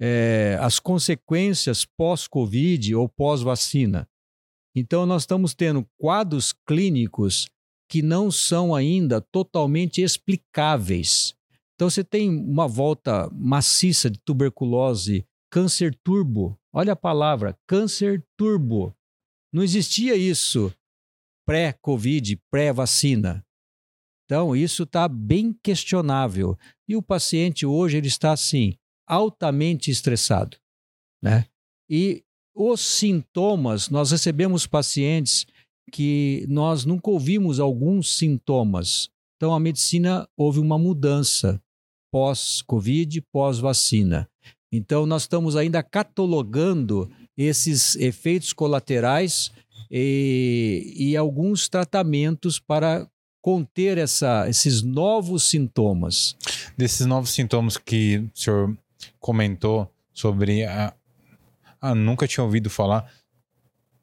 [0.00, 4.08] é, as consequências pós-Covid ou pós-vacina.
[4.76, 7.48] Então, nós estamos tendo quadros clínicos
[7.88, 11.34] que não são ainda totalmente explicáveis.
[11.74, 16.58] Então, você tem uma volta maciça de tuberculose, câncer turbo.
[16.74, 18.94] Olha a palavra, câncer turbo.
[19.50, 20.70] Não existia isso
[21.46, 23.42] pré-Covid, pré-vacina.
[24.26, 26.58] Então, isso está bem questionável.
[26.86, 28.76] E o paciente hoje ele está assim,
[29.08, 30.58] altamente estressado.
[31.22, 31.46] Né?
[31.88, 32.25] E
[32.56, 35.46] os sintomas, nós recebemos pacientes
[35.92, 39.10] que nós nunca ouvimos alguns sintomas.
[39.36, 41.60] Então, a medicina houve uma mudança
[42.10, 44.26] pós-Covid, pós-vacina.
[44.72, 49.52] Então, nós estamos ainda catalogando esses efeitos colaterais
[49.90, 53.06] e, e alguns tratamentos para
[53.42, 56.34] conter essa, esses novos sintomas.
[56.76, 58.76] Desses novos sintomas que o senhor
[59.20, 60.94] comentou sobre a.
[61.80, 63.10] Ah, nunca tinha ouvido falar.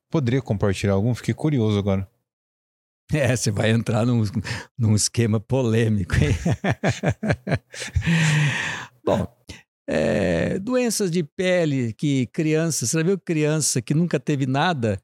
[0.09, 1.13] Poderia compartilhar algum?
[1.15, 2.07] Fiquei curioso agora.
[3.13, 4.23] É, você vai entrar num,
[4.77, 6.33] num esquema polêmico, hein?
[9.05, 9.27] Bom,
[9.87, 14.99] é, doenças de pele que criança, você já viu criança que nunca teve nada,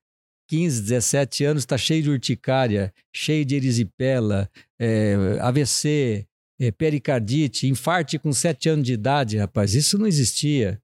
[0.48, 6.26] 15, 17 anos, está cheio de urticária, cheio de erisipela, é, AVC,
[6.60, 10.82] é, pericardite, infarte com 7 anos de idade, rapaz, isso não existia,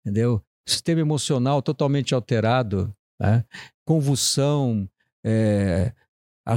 [0.00, 0.42] entendeu?
[0.68, 3.44] Sistema emocional totalmente alterado, né?
[3.86, 4.88] convulsão,
[5.24, 5.92] é,
[6.46, 6.54] a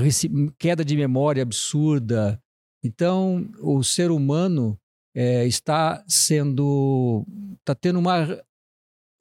[0.58, 2.42] queda de memória absurda.
[2.84, 4.78] Então, o ser humano
[5.16, 7.26] é, está sendo.
[7.60, 8.42] está tendo uma,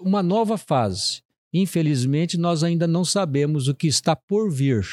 [0.01, 1.23] uma nova fase.
[1.53, 4.85] Infelizmente, nós ainda não sabemos o que está por vir.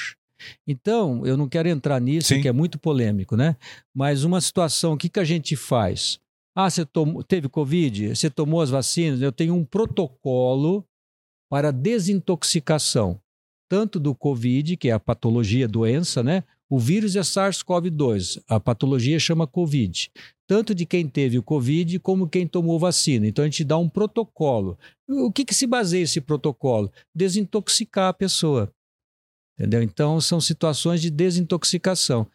[0.68, 2.42] Então, eu não quero entrar nisso, Sim.
[2.42, 3.56] que é muito polêmico, né?
[3.94, 6.20] Mas uma situação, o que, que a gente faz?
[6.60, 8.16] Ah, você tomou, teve Covid?
[8.16, 9.22] Você tomou as vacinas?
[9.22, 10.84] Eu tenho um protocolo
[11.50, 13.22] para desintoxicação
[13.70, 16.44] tanto do Covid, que é a patologia, doença, né?
[16.70, 20.12] O vírus é SARS-CoV-2, a patologia chama Covid.
[20.48, 23.28] Tanto de quem teve o Covid como quem tomou vacina.
[23.28, 24.78] Então a gente dá um protocolo.
[25.08, 26.92] O que, que se baseia esse protocolo?
[27.16, 28.72] Desintoxicar a pessoa.
[29.58, 29.82] Entendeu?
[29.82, 32.28] Então são situações de desintoxicação.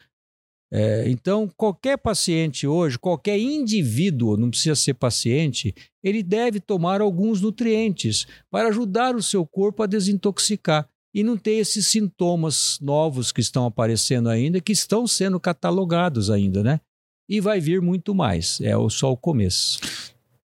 [0.75, 7.43] É, então, qualquer paciente hoje, qualquer indivíduo, não precisa ser paciente, ele deve tomar alguns
[7.43, 13.43] nutrientes para ajudar o seu corpo a desintoxicar e não ter esses sintomas novos que
[13.43, 16.81] estão aparecendo ainda, que estão sendo catalogados ainda, né?
[17.29, 19.79] E vai vir muito mais, é só o começo.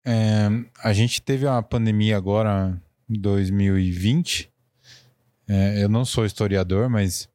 [0.05, 0.49] É,
[0.85, 4.51] a gente teve a pandemia agora em 2020.
[5.49, 7.31] É, eu não sou historiador, mas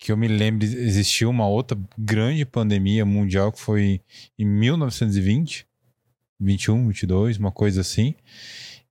[0.00, 4.00] que eu me lembro, existiu uma outra grande pandemia mundial que foi
[4.38, 5.66] em 1920,
[6.40, 8.14] 21, 22, uma coisa assim.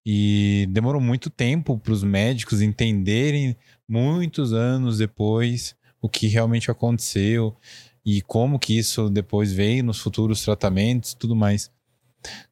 [0.06, 7.58] E demorou muito tempo para os médicos entenderem muitos anos depois o que realmente aconteceu
[8.06, 11.72] e como que isso depois veio nos futuros tratamentos tudo mais.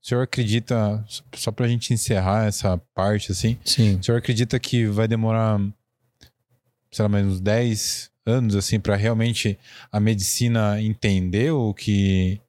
[0.01, 3.99] O senhor acredita, só para a gente encerrar essa parte assim, Sim.
[3.99, 5.59] o senhor acredita que vai demorar,
[6.91, 9.57] sei lá, mais uns 10 anos assim para realmente
[9.91, 12.39] a medicina entender o que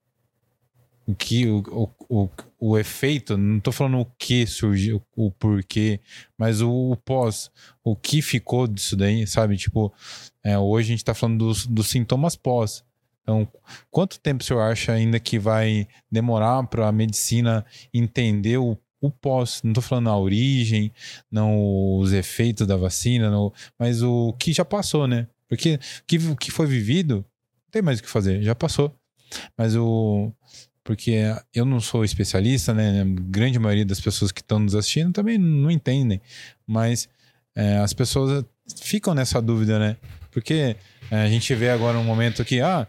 [1.07, 2.29] o que o, o,
[2.61, 6.01] o efeito, não estou falando o que surgiu, o porquê,
[6.37, 7.51] mas o, o, pós,
[7.83, 9.57] o que ficou disso daí, sabe?
[9.57, 9.91] Tipo,
[10.45, 12.85] é, hoje a gente está falando dos, dos sintomas pós.
[13.23, 13.49] Então,
[13.91, 19.11] quanto tempo o senhor acha ainda que vai demorar para a medicina entender o, o
[19.11, 19.63] pós?
[19.63, 20.93] Não estou falando a origem,
[21.31, 25.27] não os efeitos da vacina, não, mas o que já passou, né?
[25.49, 28.95] Porque o que, que foi vivido, não tem mais o que fazer, já passou.
[29.57, 30.33] Mas o,
[30.89, 31.17] porque
[31.55, 33.03] eu não sou especialista, né?
[33.03, 36.19] A grande maioria das pessoas que estão nos assistindo também não entendem,
[36.67, 37.09] mas
[37.55, 38.43] é, as pessoas
[38.81, 39.97] ficam nessa dúvida, né?
[40.31, 40.77] Porque
[41.11, 42.87] é, a gente vê agora um momento que, ah,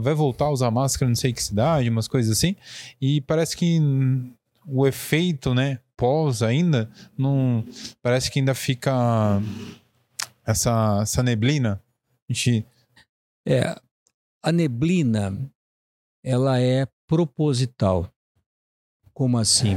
[0.00, 2.56] vai voltar a usar máscara, não sei que cidade, umas coisas assim,
[3.00, 3.80] e parece que
[4.66, 7.64] o efeito, né, pós ainda, não,
[8.02, 9.40] parece que ainda fica
[10.44, 11.80] essa, essa neblina.
[12.28, 12.66] A gente...
[13.46, 13.80] É,
[14.42, 15.50] a neblina,
[16.24, 18.12] ela é proposital.
[19.12, 19.76] Como assim?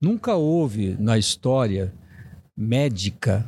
[0.00, 1.92] Nunca houve na história
[2.56, 3.46] médica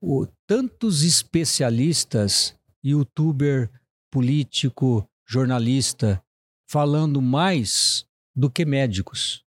[0.00, 3.70] o, tantos especialistas, youtuber,
[4.10, 6.22] político, jornalista,
[6.68, 9.44] falando mais do que médicos.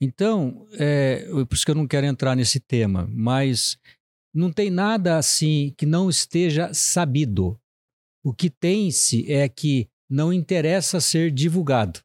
[0.00, 3.78] Então, é, por isso que eu não quero entrar nesse tema, mas
[4.34, 7.58] não tem nada assim que não esteja sabido.
[8.22, 12.00] O que tem-se é que não interessa ser divulgado.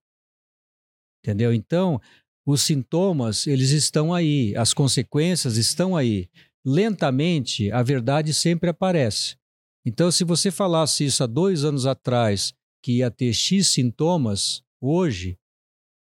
[1.23, 1.53] Entendeu?
[1.53, 2.01] Então,
[2.45, 6.29] os sintomas, eles estão aí, as consequências estão aí.
[6.65, 9.37] Lentamente, a verdade sempre aparece.
[9.85, 15.37] Então, se você falasse isso há dois anos atrás, que ia ter X sintomas, hoje,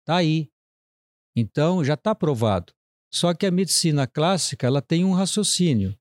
[0.01, 0.49] está aí.
[1.35, 2.73] Então, já está provado.
[3.13, 5.97] Só que a medicina clássica, ela tem um raciocínio,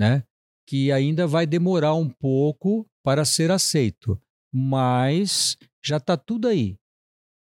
[0.00, 0.24] né?
[0.66, 4.18] Que ainda vai demorar um pouco para ser aceito.
[4.52, 6.76] mas já está tudo aí.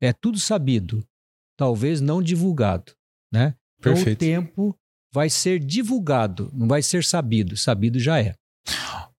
[0.02, 1.04] É tudo sabido,
[1.58, 2.92] talvez não divulgado,
[3.34, 3.56] né?
[3.80, 4.18] Então Perfeito.
[4.18, 4.76] o tempo
[5.14, 7.56] vai ser divulgado, não vai ser sabido.
[7.58, 8.36] Sabido já é.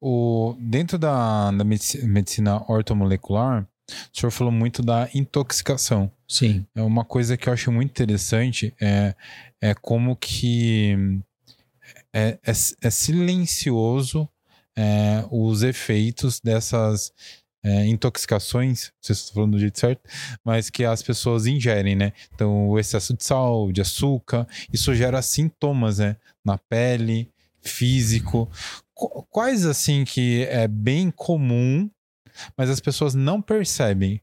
[0.01, 3.67] O, dentro da, da medici- medicina ortomolecular,
[4.15, 6.11] o senhor falou muito da intoxicação.
[6.29, 6.65] Sim.
[6.75, 9.15] É uma coisa que eu acho muito interessante é,
[9.61, 10.97] é como que
[12.15, 12.53] é, é,
[12.83, 14.29] é silencioso
[14.77, 17.13] é, os efeitos dessas
[17.65, 20.03] é, intoxicações, não sei se estou falando do jeito certo,
[20.45, 22.13] mas que as pessoas ingerem, né?
[22.35, 26.17] Então, o excesso de sal, de açúcar, isso gera sintomas, né?
[26.45, 28.51] Na pele, físico.
[28.95, 31.89] Qu- Quais, assim, que é bem comum,
[32.57, 34.21] mas as pessoas não percebem?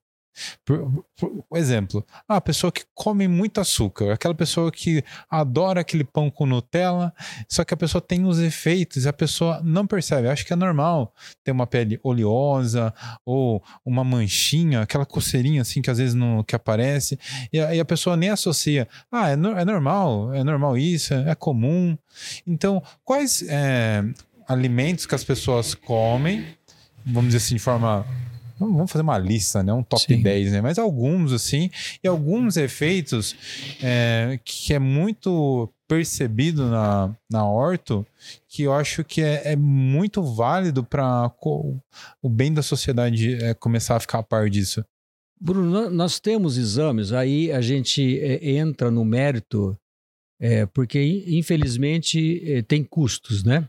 [0.66, 6.04] Por, por- exemplo, ah, a pessoa que come muito açúcar, aquela pessoa que adora aquele
[6.04, 7.14] pão com Nutella,
[7.48, 10.28] só que a pessoa tem os efeitos e a pessoa não percebe.
[10.30, 11.14] Acho que é normal
[11.44, 12.94] ter uma pele oleosa
[13.26, 17.20] ou uma manchinha, aquela coceirinha assim que às vezes não que aparece,
[17.52, 18.88] e a, e a pessoa nem associa.
[19.12, 21.98] Ah, é, no- é normal, é normal isso, é comum.
[22.46, 24.04] Então, quais é,
[24.48, 26.46] alimentos que as pessoas comem,
[27.06, 28.06] vamos dizer assim, de forma.
[28.60, 29.72] Vamos vamos fazer uma lista, né?
[29.74, 30.22] Um top Sim.
[30.22, 30.62] 10, né?
[30.62, 31.70] Mas alguns, assim,
[32.04, 33.36] e alguns efeitos
[33.82, 38.06] é, que é muito percebido na, na orto,
[38.48, 41.32] que eu acho que é, é muito válido para
[42.22, 44.86] o bem da sociedade é, começar a ficar a par disso.
[45.42, 49.76] Bruno, nó- nós temos exames, aí a gente é, entra no mérito,
[50.40, 53.68] é, porque in- infelizmente é, tem custos, né?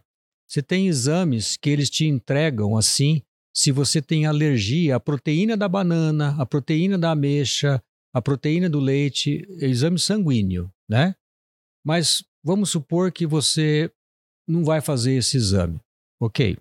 [0.48, 3.22] Você tem exames que eles te entregam assim,
[3.54, 7.82] se você tem alergia à proteína da banana, à proteína da ameixa,
[8.12, 11.14] à proteína do leite, exame sanguíneo, né?
[11.84, 13.90] Mas vamos supor que você
[14.46, 15.80] não vai fazer esse exame,
[16.20, 16.56] ok?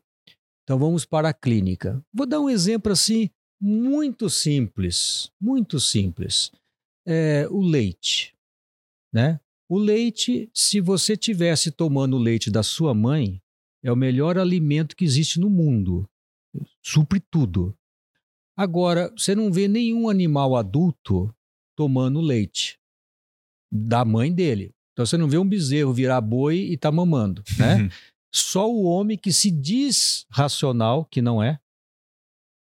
[0.64, 2.04] Então vamos para a clínica.
[2.14, 3.30] Vou dar um exemplo assim
[3.60, 6.52] muito simples, muito simples.
[7.06, 8.36] É, o leite,
[9.12, 9.40] né?
[9.68, 13.42] O leite, se você tivesse tomando o leite da sua mãe,
[13.84, 16.08] é o melhor alimento que existe no mundo.
[16.92, 17.78] Supre tudo.
[18.58, 21.32] Agora, você não vê nenhum animal adulto
[21.78, 22.80] tomando leite
[23.72, 24.74] da mãe dele.
[24.92, 27.90] Então você não vê um bezerro virar boi e tá mamando, né?
[28.34, 31.60] Só o homem que se diz racional, que não é,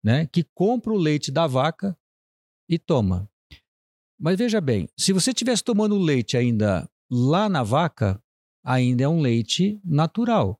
[0.04, 1.96] né, que compra o leite da vaca
[2.68, 3.30] e toma.
[4.20, 8.20] Mas veja bem, se você estivesse tomando leite ainda lá na vaca,
[8.64, 10.60] ainda é um leite natural.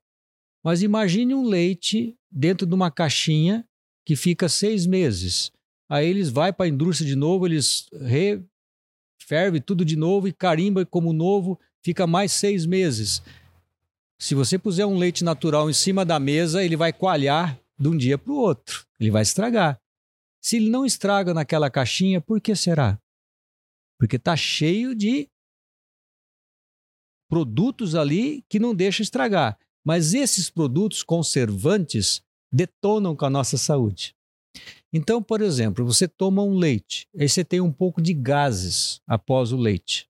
[0.68, 3.66] Mas imagine um leite dentro de uma caixinha
[4.04, 5.50] que fica seis meses.
[5.88, 7.88] Aí eles vai para a indústria de novo, eles
[9.18, 13.22] referve tudo de novo e carimba como novo, fica mais seis meses.
[14.20, 17.96] Se você puser um leite natural em cima da mesa, ele vai coalhar de um
[17.96, 18.86] dia para o outro.
[19.00, 19.80] Ele vai estragar.
[20.38, 23.00] Se ele não estraga naquela caixinha, por que será?
[23.98, 25.30] Porque está cheio de
[27.26, 29.58] produtos ali que não deixam estragar.
[29.88, 32.20] Mas esses produtos conservantes
[32.52, 34.14] detonam com a nossa saúde.
[34.92, 39.50] Então, por exemplo, você toma um leite, aí você tem um pouco de gases após
[39.50, 40.06] o leite.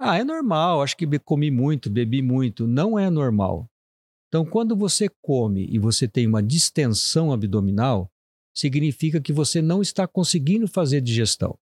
[0.00, 2.66] Ah, é normal, acho que comi muito, bebi muito.
[2.66, 3.70] Não é normal.
[4.26, 8.10] Então, quando você come e você tem uma distensão abdominal,
[8.52, 11.56] significa que você não está conseguindo fazer digestão.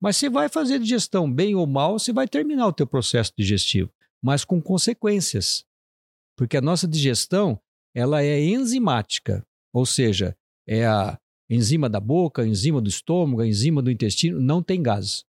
[0.00, 3.90] Mas você vai fazer digestão bem ou mal, você vai terminar o teu processo digestivo,
[4.22, 5.65] mas com consequências.
[6.36, 7.60] Porque a nossa digestão,
[7.94, 11.18] ela é enzimática, ou seja, é a
[11.48, 15.24] enzima da boca, a enzima do estômago, a enzima do intestino, não tem gás.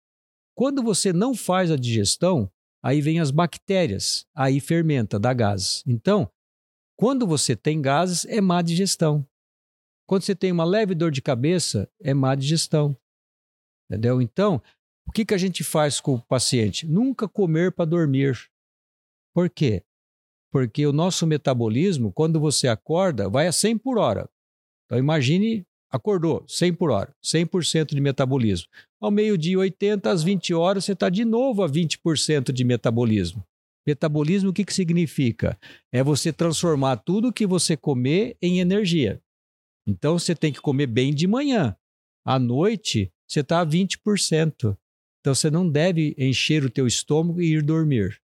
[0.55, 2.49] Quando você não faz a digestão,
[2.81, 5.83] aí vem as bactérias, aí fermenta, dá gás.
[5.85, 6.31] Então,
[6.97, 9.27] quando você tem gases, é má digestão.
[10.07, 12.97] Quando você tem uma leve dor de cabeça, é má digestão.
[13.89, 14.21] Entendeu?
[14.21, 14.61] Então,
[15.07, 16.87] o que, que a gente faz com o paciente?
[16.87, 18.49] Nunca comer para dormir.
[19.33, 19.83] Por quê?
[20.55, 24.29] Porque o nosso metabolismo, quando você acorda, vai a 100 por hora.
[24.85, 28.69] Então, imagine, acordou, 100 por hora, 100% de metabolismo.
[29.01, 33.43] Ao meio-dia, 80, às 20 horas, você está de novo a 20% de metabolismo.
[33.85, 35.59] Metabolismo, o que, que significa?
[35.91, 39.21] É você transformar tudo que você comer em energia.
[39.85, 41.75] Então, você tem que comer bem de manhã.
[42.23, 44.77] À noite, você está a 20%.
[45.19, 48.21] Então, você não deve encher o teu estômago e ir dormir.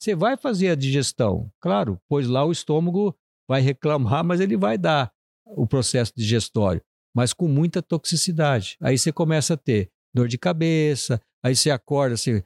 [0.00, 3.14] Você vai fazer a digestão, claro, pois lá o estômago
[3.46, 5.12] vai reclamar, mas ele vai dar
[5.44, 6.80] o processo digestório,
[7.14, 8.78] mas com muita toxicidade.
[8.80, 12.42] Aí você começa a ter dor de cabeça, aí você acorda você,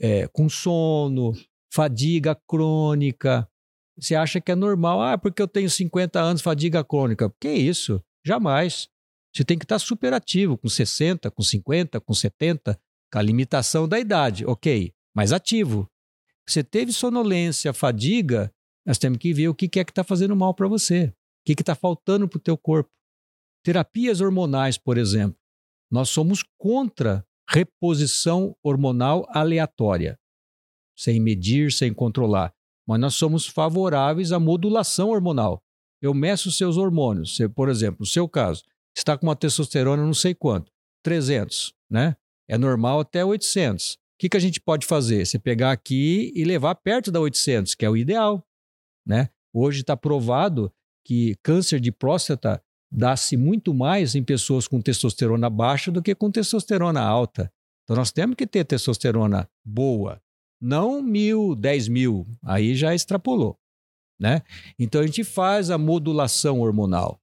[0.00, 1.32] é, com sono,
[1.70, 3.46] fadiga crônica.
[3.98, 7.30] Você acha que é normal, ah, porque eu tenho 50 anos, fadiga crônica.
[7.38, 8.02] Que isso?
[8.24, 8.88] Jamais.
[9.34, 12.80] Você tem que estar super ativo, com 60, com 50, com 70,
[13.12, 15.86] com a limitação da idade, ok, mas ativo.
[16.48, 18.52] Você teve sonolência, fadiga,
[18.86, 21.60] nós temos que ver o que é que está fazendo mal para você, o que
[21.60, 22.90] está faltando para o teu corpo.
[23.64, 25.36] Terapias hormonais, por exemplo.
[25.90, 30.18] Nós somos contra reposição hormonal aleatória,
[30.96, 32.52] sem medir, sem controlar.
[32.86, 35.60] Mas nós somos favoráveis à modulação hormonal.
[36.00, 37.34] Eu meço seus hormônios.
[37.34, 38.62] Você, por exemplo, no seu caso,
[38.96, 40.70] está com uma testosterona não sei quanto,
[41.02, 42.16] 300, né?
[42.48, 43.98] É normal até 800.
[44.16, 45.26] O que, que a gente pode fazer?
[45.26, 48.42] Você pegar aqui e levar perto da 800, que é o ideal,
[49.06, 49.28] né?
[49.52, 50.72] Hoje está provado
[51.04, 56.30] que câncer de próstata dá-se muito mais em pessoas com testosterona baixa do que com
[56.30, 57.52] testosterona alta.
[57.84, 60.20] Então nós temos que ter testosterona boa,
[60.58, 63.58] não mil, dez mil, aí já extrapolou.
[64.18, 64.40] Né?
[64.78, 67.20] Então a gente faz a modulação hormonal.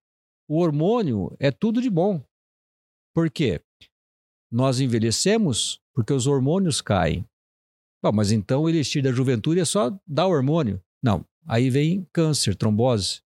[0.47, 2.23] O hormônio é tudo de bom.
[3.15, 3.59] Por quê?
[4.51, 7.25] Nós envelhecemos porque os hormônios caem.
[8.01, 10.81] Bom, mas então o elixir da juventude é só dar hormônio.
[11.01, 13.21] Não, aí vem câncer, trombose.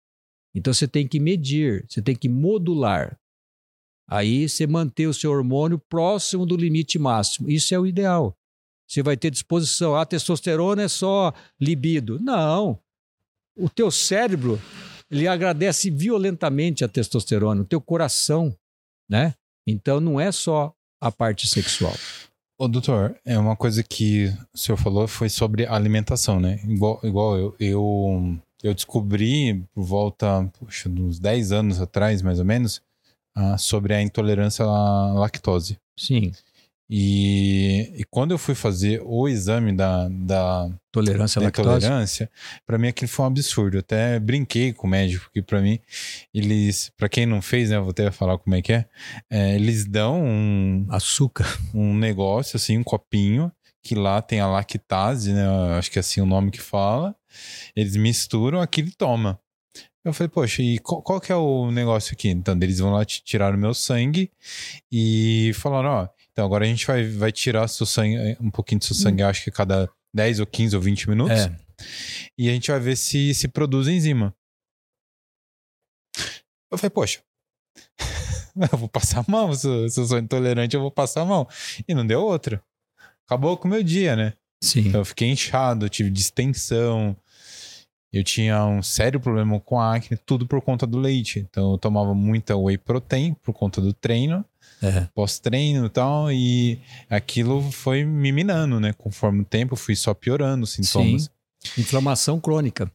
[0.54, 3.18] Então você tem que medir, você tem que modular.
[4.08, 7.50] Aí você manter o seu hormônio próximo do limite máximo.
[7.50, 8.36] Isso é o ideal.
[8.88, 9.96] Você vai ter disposição.
[9.96, 12.20] A testosterona é só libido.
[12.20, 12.78] Não.
[13.58, 14.60] O teu cérebro,
[15.10, 18.56] ele agradece violentamente a testosterona, o teu coração,
[19.10, 19.34] né?
[19.66, 21.94] Então não é só a parte sexual.
[22.58, 26.58] Ô, doutor, é uma coisa que o senhor falou foi sobre alimentação, né?
[26.64, 32.44] Igual, igual eu, eu eu descobri por volta, puxa, uns 10 anos atrás, mais ou
[32.44, 32.80] menos,
[33.36, 35.78] uh, sobre a intolerância à lactose.
[35.96, 36.32] Sim.
[36.88, 42.28] E, e, quando eu fui fazer o exame da, da tolerância à lactose,
[42.64, 43.76] para mim aquilo foi um absurdo.
[43.76, 45.80] Eu até brinquei com o médico, porque para mim,
[46.32, 48.86] eles, para quem não fez, né, eu vou até falar como é que é,
[49.28, 53.50] é, eles dão um açúcar, um negócio assim, um copinho,
[53.82, 55.44] que lá tem a lactase, né?
[55.76, 57.14] Acho que é assim o nome que fala.
[57.74, 59.40] Eles misturam aquilo e toma.
[60.04, 62.28] Eu falei, poxa, e qual, qual, que é o negócio aqui?
[62.28, 64.30] Então, eles vão lá tirar o meu sangue
[64.90, 68.84] e falaram, ó, então agora a gente vai, vai tirar seu sangue, um pouquinho do
[68.84, 69.26] seu sangue, hum.
[69.26, 71.38] acho que cada 10 ou 15 ou 20 minutos.
[71.38, 71.56] É.
[72.36, 74.34] E a gente vai ver se se produz enzima.
[76.70, 77.22] Eu falei, poxa,
[78.72, 79.24] eu vou passar
[79.54, 81.48] se eu, se eu sou intolerante, eu vou passar mal.
[81.88, 82.62] E não deu outra
[83.26, 84.32] acabou com o meu dia, né?
[84.62, 84.88] Sim.
[84.88, 87.16] Então eu fiquei inchado, tive distensão.
[88.12, 91.40] Eu tinha um sério problema com acne, tudo por conta do leite.
[91.40, 94.44] Então eu tomava muita whey protein por conta do treino,
[94.82, 95.06] é.
[95.14, 96.80] pós-treino e tal, e
[97.10, 98.92] aquilo foi me minando, né?
[98.92, 101.30] Conforme o tempo, fui só piorando os sintomas.
[101.58, 101.80] Sim.
[101.80, 102.90] Inflamação crônica.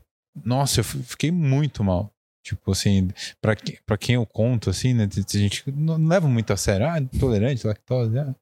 [0.46, 2.12] Nossa, eu fiquei muito mal.
[2.44, 3.10] Tipo assim,
[3.40, 3.56] pra,
[3.86, 5.08] pra quem eu conto, assim, né?
[5.08, 6.88] A gente não leva muito a sério.
[6.88, 8.18] Ah, intolerante, lactose.
[8.18, 8.34] Ah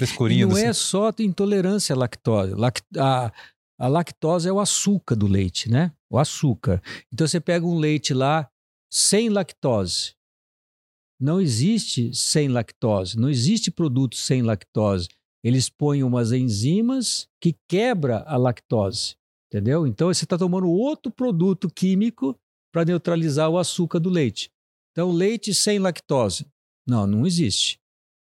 [0.00, 0.42] frescurinha.
[0.42, 2.54] E não é só intolerância à lactose.
[2.98, 3.32] A,
[3.80, 5.90] a lactose é o açúcar do leite, né?
[6.10, 6.82] O açúcar.
[7.10, 8.46] Então você pega um leite lá
[8.92, 10.14] sem lactose.
[11.18, 15.08] Não existe sem lactose, não existe produto sem lactose.
[15.42, 19.16] Eles põem umas enzimas que quebra a lactose,
[19.48, 19.86] entendeu?
[19.86, 22.38] Então você está tomando outro produto químico
[22.70, 24.50] para neutralizar o açúcar do leite.
[24.92, 26.46] Então leite sem lactose,
[26.86, 27.79] não, não existe.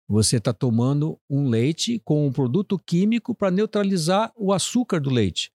[0.10, 5.52] Você está tomando um leite com um produto químico para neutralizar o açúcar do leite.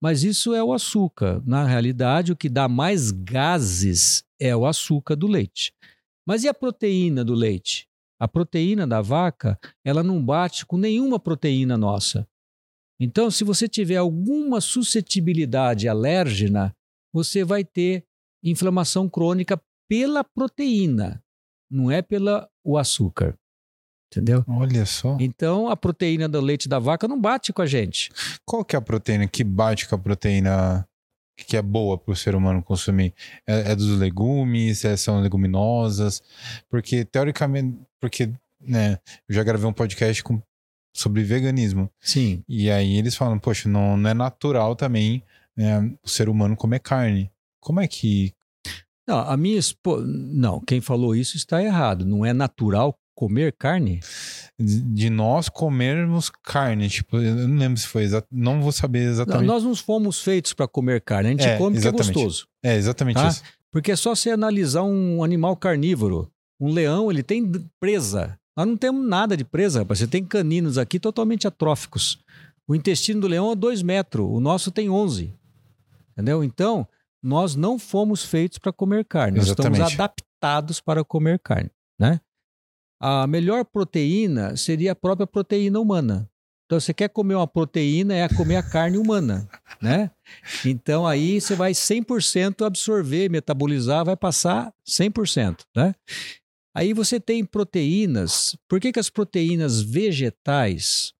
[0.00, 1.42] Mas isso é o açúcar.
[1.44, 5.74] Na realidade, o que dá mais gases é o açúcar do leite.
[6.24, 7.88] Mas e a proteína do leite?
[8.20, 12.28] A proteína da vaca, ela não bate com nenhuma proteína nossa.
[13.00, 16.72] Então, se você tiver alguma suscetibilidade alérgena,
[17.12, 18.06] você vai ter
[18.40, 21.20] inflamação crônica pela proteína,
[21.68, 22.46] não é pelo
[22.78, 23.36] açúcar.
[24.10, 24.44] Entendeu?
[24.48, 25.16] Olha só.
[25.20, 28.10] Então a proteína do leite da vaca não bate com a gente.
[28.44, 30.84] Qual que é a proteína que bate com a proteína
[31.36, 33.14] que é boa para o ser humano consumir?
[33.46, 34.84] É, é dos legumes?
[34.84, 36.20] É, são leguminosas?
[36.68, 38.98] Porque teoricamente, porque né,
[39.28, 40.42] eu já gravei um podcast com,
[40.92, 41.88] sobre veganismo.
[42.00, 42.42] Sim.
[42.48, 45.22] E aí eles falam, poxa, não, não é natural também
[45.56, 47.30] né, o ser humano comer carne.
[47.60, 48.34] Como é que
[49.10, 50.06] não, a minha esposa.
[50.06, 52.04] Não, quem falou isso está errado.
[52.04, 54.00] Não é natural comer carne?
[54.58, 59.46] De nós comermos carne, tipo, eu não lembro se foi exato, não vou saber exatamente.
[59.46, 62.10] Não, nós não fomos feitos para comer carne, a gente é, come exatamente.
[62.10, 62.46] é gostoso.
[62.62, 63.28] É, exatamente tá?
[63.28, 63.42] isso.
[63.70, 66.30] Porque é só você analisar um animal carnívoro.
[66.60, 68.38] Um leão, ele tem presa.
[68.56, 70.00] Nós não temos nada de presa, rapaz.
[70.00, 72.18] Você tem caninos aqui totalmente atróficos.
[72.68, 75.32] O intestino do leão é 2 metros, o nosso tem 11.
[76.12, 76.44] Entendeu?
[76.44, 76.86] Então,
[77.22, 79.38] nós não fomos feitos para comer carne.
[79.38, 81.70] Nós estamos adaptados para comer carne.
[81.98, 82.20] né?
[83.00, 86.28] A melhor proteína seria a própria proteína humana.
[86.66, 89.48] Então, você quer comer uma proteína, é comer a carne humana,
[89.82, 90.10] né?
[90.64, 95.94] Então, aí você vai 100% absorver, metabolizar, vai passar 100%, né?
[96.72, 98.56] Aí você tem proteínas.
[98.68, 101.12] Por que, que as proteínas vegetais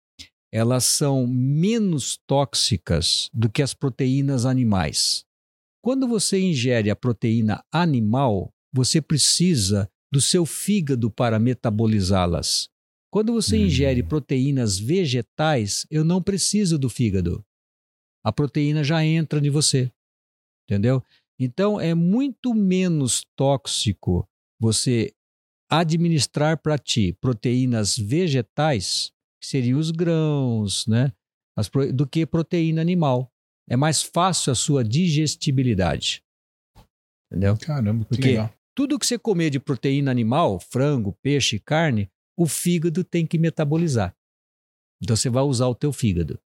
[0.52, 5.24] elas são menos tóxicas do que as proteínas animais?
[5.82, 12.68] Quando você ingere a proteína animal, você precisa do seu fígado para metabolizá-las.
[13.12, 13.66] Quando você hum.
[13.66, 17.44] ingere proteínas vegetais, eu não preciso do fígado.
[18.24, 19.90] A proteína já entra em você.
[20.68, 21.02] Entendeu?
[21.38, 24.28] Então é muito menos tóxico
[24.60, 25.12] você
[25.70, 31.12] administrar para ti proteínas vegetais, que seriam os grãos, né?
[31.94, 33.32] Do que proteína animal.
[33.68, 36.22] É mais fácil a sua digestibilidade.
[37.30, 37.56] Entendeu?
[37.56, 38.52] Caramba, que Porque legal.
[38.80, 44.16] Tudo que você comer de proteína animal, frango, peixe, carne, o fígado tem que metabolizar.
[45.02, 46.40] Então você vai usar o teu fígado.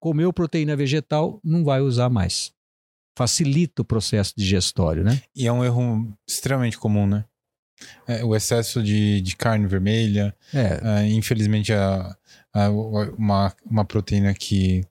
[0.00, 2.50] Comeu proteína vegetal, não vai usar mais.
[3.14, 5.22] Facilita o processo digestório, né?
[5.36, 7.26] E é um erro extremamente comum, né?
[8.08, 10.34] É, o excesso de, de carne vermelha.
[10.54, 11.02] É.
[11.02, 12.16] É, infelizmente, a,
[12.54, 14.82] a, uma, uma proteína que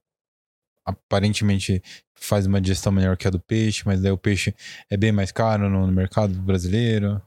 [0.90, 1.82] aparentemente
[2.16, 4.54] faz uma digestão melhor que a do peixe, mas daí o peixe
[4.90, 7.22] é bem mais caro no, no mercado brasileiro.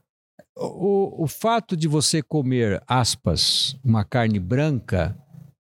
[0.57, 5.17] O, o fato de você comer, aspas, uma carne branca,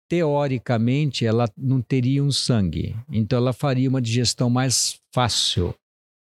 [0.10, 2.96] teoricamente ela não teria um sangue.
[3.10, 5.74] Então ela faria uma digestão mais fácil,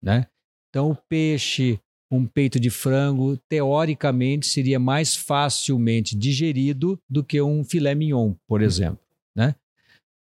[0.03, 0.27] né?
[0.71, 1.79] Então o peixe,
[2.11, 8.63] um peito de frango, teoricamente seria mais facilmente digerido do que um filé mignon, por
[8.63, 9.01] exemplo,
[9.37, 9.55] né?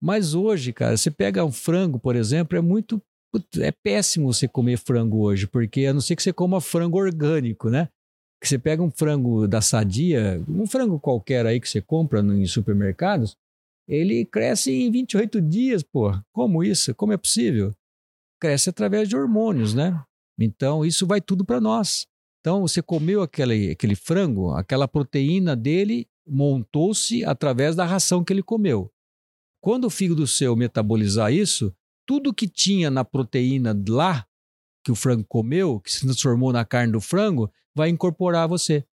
[0.02, 3.02] Mas hoje, cara, você pega um frango, por exemplo, é muito
[3.60, 7.70] é péssimo você comer frango hoje, porque a não ser que você coma frango orgânico,
[7.70, 7.90] né?
[8.42, 12.46] Que você pega um frango da sadia, um frango qualquer aí que você compra em
[12.46, 13.36] supermercados,
[13.88, 16.12] ele cresce em 28 dias, pô.
[16.32, 16.96] Como isso?
[16.96, 17.72] Como é possível?
[18.40, 20.02] Cresce através de hormônios, né?
[20.40, 22.08] Então, isso vai tudo para nós.
[22.40, 28.44] Então, você comeu aquele, aquele frango, aquela proteína dele montou-se através da ração que ele
[28.44, 28.90] comeu.
[29.62, 34.26] Quando o fígado seu metabolizar isso, tudo que tinha na proteína lá,
[34.84, 38.84] que o frango comeu, que se transformou na carne do frango, vai incorporar você.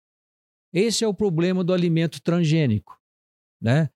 [0.72, 3.00] Esse é o problema do alimento transgênico.
[3.60, 3.88] Né?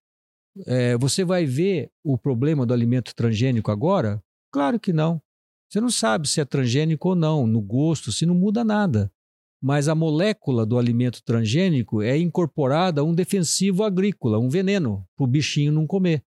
[0.66, 4.23] É, você vai ver o problema do alimento transgênico agora?
[4.51, 5.21] Claro que não.
[5.68, 9.12] Você não sabe se é transgênico ou não, no gosto, se não muda nada.
[9.62, 15.25] Mas a molécula do alimento transgênico é incorporada a um defensivo agrícola, um veneno, para
[15.25, 16.25] o bichinho não comer.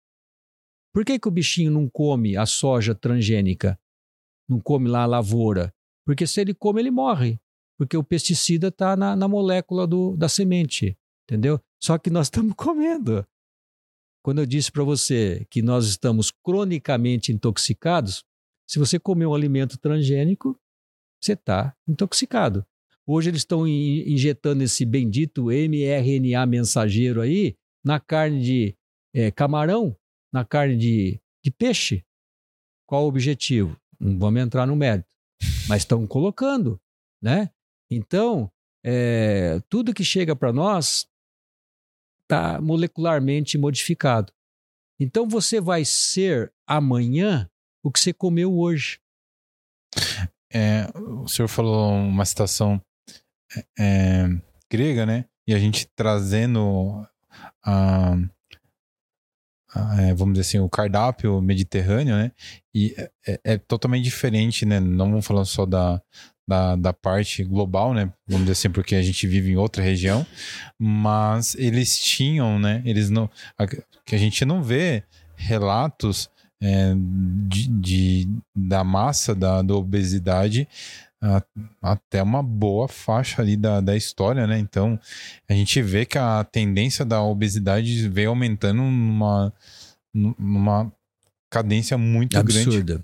[0.94, 3.80] Por que, que o bichinho não come a soja transgênica?
[4.48, 5.74] Não come lá a lavoura?
[6.06, 7.40] Porque se ele come, ele morre.
[7.78, 10.96] Porque o pesticida está na, na, molécula do, da semente.
[11.24, 11.60] Entendeu?
[11.82, 13.26] Só que nós estamos comendo.
[14.24, 18.24] Quando eu disse para você que nós estamos cronicamente intoxicados,
[18.68, 20.58] se você comer um alimento transgênico,
[21.20, 22.66] você está intoxicado.
[23.06, 28.78] Hoje eles estão injetando esse bendito mRNA mensageiro aí na carne de
[29.14, 29.98] é, camarão,
[30.34, 32.04] na carne de, de peixe.
[32.88, 33.80] Qual o objetivo?
[34.00, 35.16] Não vamos entrar no mérito,
[35.70, 36.82] mas estão colocando,
[37.22, 37.52] né?
[37.90, 38.52] Então,
[38.84, 41.08] é, tudo que chega para nós
[42.24, 44.34] está molecularmente modificado.
[45.00, 47.50] Então você vai ser amanhã
[47.84, 49.00] o que você comeu hoje.
[50.52, 52.82] É, o senhor falou uma citação
[53.78, 54.26] é,
[54.70, 55.26] grega, né?
[55.48, 57.06] E a gente trazendo
[57.64, 58.16] a,
[60.00, 62.32] é, vamos dizer assim, o cardápio mediterrâneo, né?
[62.74, 64.80] E é, é, é totalmente diferente, né?
[64.80, 66.02] Não vamos falar só da,
[66.48, 68.12] da, da parte global, né?
[68.28, 70.26] Vamos dizer assim, porque a gente vive em outra região,
[70.78, 72.82] mas eles tinham, né?
[72.86, 73.30] Eles não.
[73.58, 75.04] A, que a gente não vê
[75.36, 76.30] relatos
[76.62, 80.68] é, de, de, da massa da, da obesidade
[81.82, 84.60] até uma boa faixa ali da, da história, né?
[84.60, 85.00] Então
[85.48, 89.54] a gente vê que a tendência da obesidade veio aumentando numa,
[90.14, 90.92] numa
[91.50, 92.96] cadência muito Absurda.
[92.96, 93.04] grande.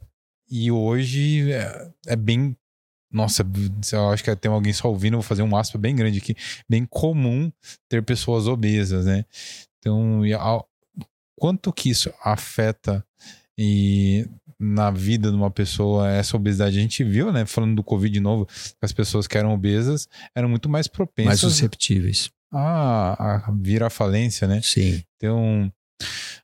[0.52, 2.56] E hoje é, é bem
[3.12, 3.44] nossa,
[3.92, 6.36] eu acho que tem alguém só ouvindo, vou fazer um aspa bem grande aqui.
[6.70, 7.52] Bem comum
[7.90, 9.26] ter pessoas obesas, né?
[9.80, 10.22] Então,
[11.36, 13.04] quanto que isso afeta
[13.58, 14.28] e
[14.60, 16.78] na vida de uma pessoa essa obesidade?
[16.78, 17.46] A gente viu, né?
[17.46, 18.48] Falando do Covid de novo,
[18.82, 21.28] as pessoas que eram obesas eram muito mais propensas.
[21.28, 22.30] Mais susceptíveis.
[22.52, 24.60] A, a vir à falência, né?
[24.64, 25.04] Sim.
[25.18, 25.72] Então,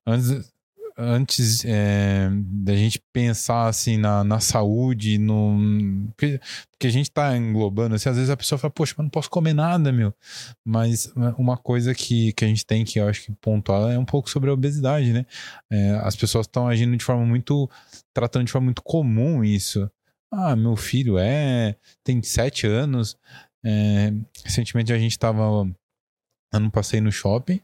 [0.06, 0.54] antes,
[0.98, 6.40] antes é, da gente pensar assim na, na saúde, no, porque,
[6.72, 9.30] porque a gente tá englobando, assim, às vezes a pessoa fala, poxa, mas não posso
[9.30, 10.14] comer nada, meu.
[10.64, 14.06] Mas uma coisa que, que a gente tem que eu acho que pontuar é um
[14.06, 15.26] pouco sobre a obesidade, né?
[15.70, 17.70] É, as pessoas estão agindo de forma muito,
[18.16, 19.92] tratando de forma muito comum isso.
[20.32, 23.18] Ah, meu filho é, tem sete anos.
[23.64, 24.14] É,
[24.44, 25.68] recentemente a gente estava
[26.54, 27.60] ano passei no shopping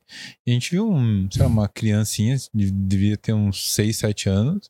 [0.45, 4.69] e a gente viu um, lá, uma criancinha, devia ter uns 6, 7 anos.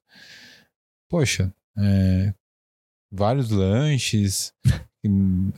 [1.09, 2.33] Poxa, é,
[3.11, 4.53] vários lanches,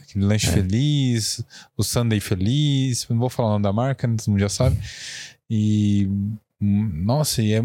[0.02, 0.52] aquele lanche é.
[0.52, 1.44] feliz,
[1.76, 4.78] o Sunday feliz, não vou falar o nome da marca, todo mundo já sabe.
[5.50, 6.08] E
[6.60, 7.62] nossa, e é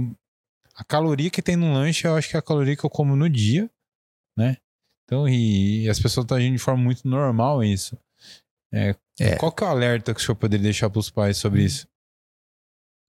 [0.78, 3.16] a caloria que tem no lanche, eu acho que é a caloria que eu como
[3.16, 3.68] no dia,
[4.36, 4.56] né?
[5.04, 7.98] Então, e, e as pessoas estão agindo de forma muito normal isso.
[8.72, 9.36] É, é.
[9.36, 11.88] Qual que é o alerta que o senhor poderia deixar para os pais sobre isso?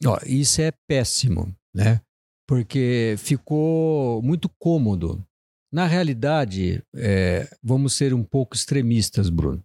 [0.03, 2.01] Ó, isso é péssimo, né?
[2.47, 5.23] Porque ficou muito cômodo.
[5.71, 9.63] Na realidade, é, vamos ser um pouco extremistas, Bruno.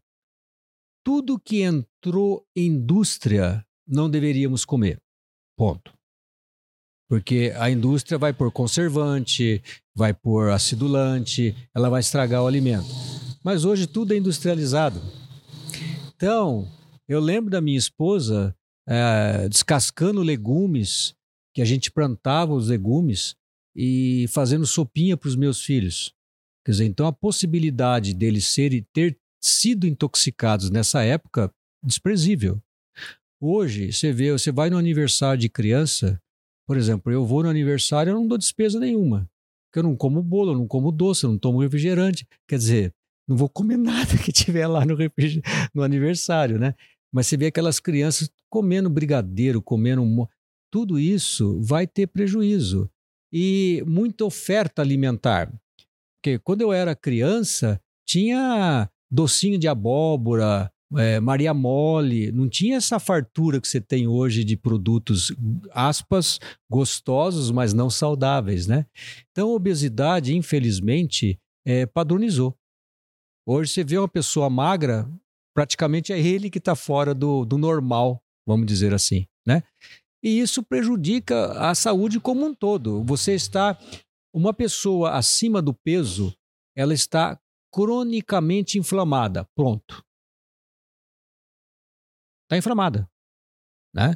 [1.03, 5.01] Tudo que entrou em indústria não deveríamos comer.
[5.57, 5.95] Ponto.
[7.09, 9.63] Porque a indústria vai por conservante,
[9.95, 12.89] vai por acidulante, ela vai estragar o alimento.
[13.45, 15.01] Mas hoje tudo é industrializado.
[16.17, 16.67] Então,
[17.07, 18.57] eu lembro da minha esposa
[18.89, 21.15] é, descascando legumes,
[21.55, 23.37] que a gente plantava os legumes
[23.77, 26.13] e fazendo sopinha para os meus filhos.
[26.65, 31.51] Quer dizer, então a possibilidade deles serem ter sido intoxicados nessa época
[31.85, 32.61] desprezível.
[33.41, 36.19] Hoje, você vê, você vai no aniversário de criança,
[36.67, 39.29] por exemplo, eu vou no aniversário, eu não dou despesa nenhuma.
[39.67, 42.27] Porque eu não como bolo, eu não como doce, eu não tomo refrigerante.
[42.47, 42.95] Quer dizer,
[43.29, 44.97] não vou comer nada que tiver lá no,
[45.75, 46.75] no aniversário, né?
[47.13, 50.29] Mas você vê aquelas crianças comendo brigadeiro, comendo.
[50.71, 52.91] Tudo isso vai ter prejuízo.
[53.33, 55.53] E muita oferta alimentar.
[56.17, 62.99] Porque quando eu era criança, tinha docinho de abóbora, é, Maria Mole, não tinha essa
[62.99, 65.35] fartura que você tem hoje de produtos,
[65.73, 66.39] aspas,
[66.71, 68.87] gostosos, mas não saudáveis, né?
[69.31, 72.57] Então, a obesidade, infelizmente, é, padronizou.
[73.47, 75.11] Hoje você vê uma pessoa magra,
[75.55, 79.63] praticamente é ele que está fora do, do normal, vamos dizer assim, né?
[80.23, 83.05] E isso prejudica a saúde como um todo.
[83.05, 83.79] Você está.
[84.35, 86.35] Uma pessoa acima do peso,
[86.75, 87.39] ela está
[87.73, 89.47] cronicamente inflamada.
[89.55, 90.03] Pronto.
[92.55, 93.09] Está inflamada.
[93.93, 94.15] Né?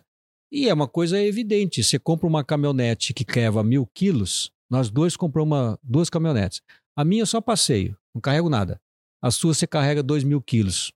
[0.53, 1.83] E é uma coisa evidente.
[1.83, 6.63] Você compra uma caminhonete que leva mil quilos, nós dois compramos uma, duas caminhonetes.
[6.97, 8.81] A minha só passeio, não carrego nada.
[9.21, 10.93] A sua você carrega 2 mil quilos.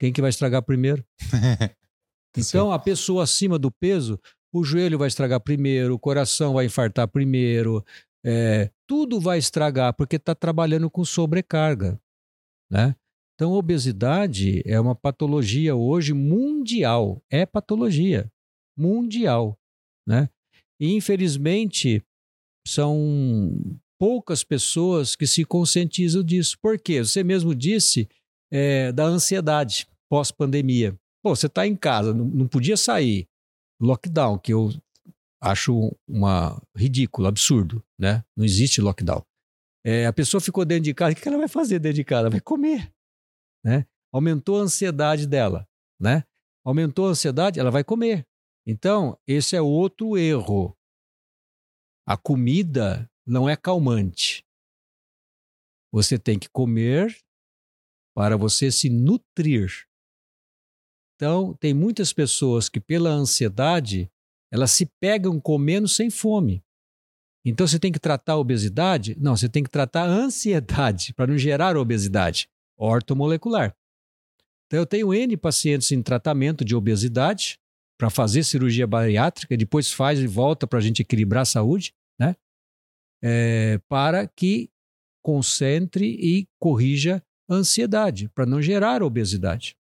[0.00, 1.04] Quem que vai estragar primeiro?
[2.36, 4.18] então, a pessoa acima do peso,
[4.52, 7.84] o joelho vai estragar primeiro, o coração vai infartar primeiro,
[8.24, 12.00] é, tudo vai estragar porque está trabalhando com sobrecarga.
[12.70, 12.94] Né?
[13.38, 17.22] Então, obesidade é uma patologia hoje mundial.
[17.30, 18.28] É patologia
[18.76, 19.56] mundial.
[20.04, 20.28] Né?
[20.80, 22.02] E, infelizmente,
[22.66, 22.98] são
[23.96, 26.58] poucas pessoas que se conscientizam disso.
[26.60, 27.04] Por quê?
[27.04, 28.08] Você mesmo disse
[28.50, 30.98] é, da ansiedade pós-pandemia.
[31.22, 33.28] Pô, você está em casa, não, podia sair.
[33.80, 34.74] Lockdown, que eu
[35.40, 38.24] acho uma ridículo, absurdo, né?
[38.36, 39.22] Não existe lockdown.
[39.86, 42.28] É, a pessoa ficou dentro de casa, o que ela vai fazer dentro de casa?
[42.28, 42.92] Vai comer,
[43.64, 43.86] né?
[44.12, 45.68] Aumentou a ansiedade dela,
[46.00, 46.24] né?
[46.64, 48.26] Aumentou a ansiedade, ela vai comer.
[48.66, 50.76] Então, esse é outro erro.
[52.06, 54.44] A comida não é calmante.
[55.92, 57.16] Você tem que comer
[58.14, 59.86] para você se nutrir.
[61.16, 64.10] Então, tem muitas pessoas que, pela ansiedade,
[64.52, 66.62] elas se pegam comendo sem fome.
[67.44, 69.16] Então, você tem que tratar a obesidade?
[69.18, 72.48] Não, você tem que tratar a ansiedade para não gerar obesidade
[72.78, 73.74] ortomolecular.
[74.66, 77.58] Então, eu tenho N pacientes em tratamento de obesidade
[77.98, 81.92] para fazer cirurgia bariátrica, depois faz e volta para a gente equilibrar a saúde
[83.22, 84.70] é, para que
[85.22, 89.76] concentre e corrija a ansiedade, para não gerar obesidade.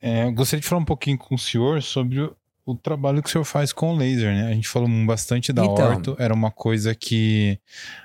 [0.00, 3.32] É, gostaria de falar um pouquinho com o senhor sobre o, o, trabalho que o
[3.32, 4.48] senhor faz com o laser, né?
[4.48, 7.58] A gente falou bastante da então, orto, era uma coisa que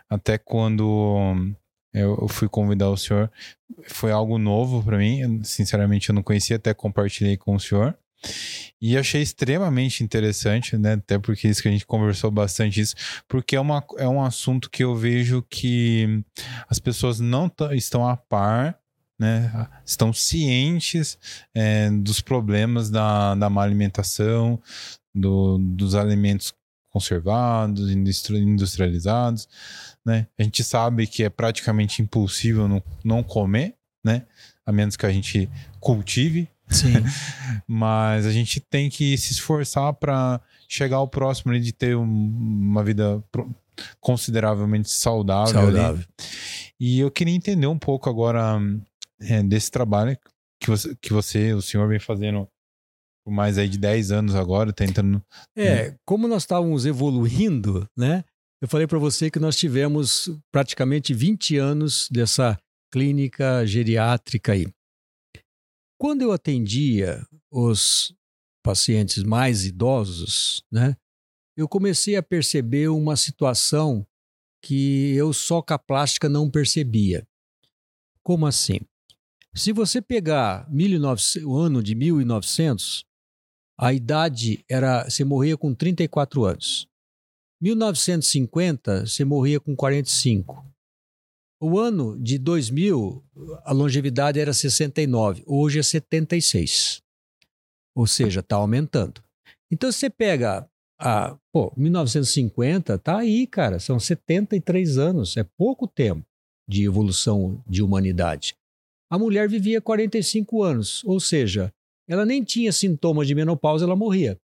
[0.09, 1.53] até quando
[1.93, 3.31] eu, fui convidar o senhor,
[3.87, 7.95] foi algo novo para mim, sinceramente eu não conhecia, até compartilhei com o senhor.
[8.81, 10.93] E achei extremamente interessante, né?
[10.93, 12.95] Até porque isso que a gente conversou bastante isso,
[13.27, 16.23] porque é, uma, é um assunto que eu vejo que
[16.69, 18.77] as pessoas não estão a par,
[19.19, 19.67] né?
[19.85, 21.17] Estão cientes
[21.53, 24.59] é, dos problemas da, da má alimentação,
[25.13, 26.53] do, dos alimentos
[26.89, 29.47] conservados, industrializados,
[30.05, 30.27] né?
[30.37, 34.25] A gente sabe que é praticamente impossível não, não comer, né?
[34.65, 35.49] A menos que a gente
[35.79, 36.49] cultive.
[36.69, 36.93] Sim.
[37.67, 42.03] Mas a gente tem que se esforçar para chegar ao próximo ali, de ter um,
[42.03, 43.23] uma vida
[43.99, 45.53] consideravelmente saudável.
[45.53, 46.05] Saudável.
[46.79, 48.59] E eu queria entender um pouco agora
[49.21, 50.17] é, desse trabalho
[50.59, 52.47] que você, que você, o senhor, vem fazendo
[53.25, 55.23] por mais aí de 10 anos agora, tentando.
[55.55, 58.23] É, como nós estávamos evoluindo, né?
[58.63, 62.57] Eu falei para você que nós tivemos praticamente 20 anos dessa
[62.89, 64.65] clínica geriátrica aí.
[65.99, 68.15] Quando eu atendia os
[68.63, 70.95] pacientes mais idosos, né,
[71.57, 74.07] eu comecei a perceber uma situação
[74.63, 77.27] que eu só com a plástica não percebia.
[78.23, 78.79] Como assim?
[79.53, 83.03] Se você pegar 1900, o ano de 1900,
[83.77, 86.87] a idade era você morria com 34 anos.
[87.63, 90.69] 1950, você morria com 45.
[91.61, 93.23] O ano de 2000,
[93.63, 97.01] a longevidade era 69, hoje é 76.
[97.95, 99.23] Ou seja, está aumentando.
[99.71, 106.25] Então, você pega a, pô, 1950, tá aí, cara, são 73 anos, é pouco tempo
[106.67, 108.57] de evolução de humanidade.
[109.09, 111.73] A mulher vivia 45 anos, ou seja,
[112.09, 114.37] ela nem tinha sintomas de menopausa, ela morria.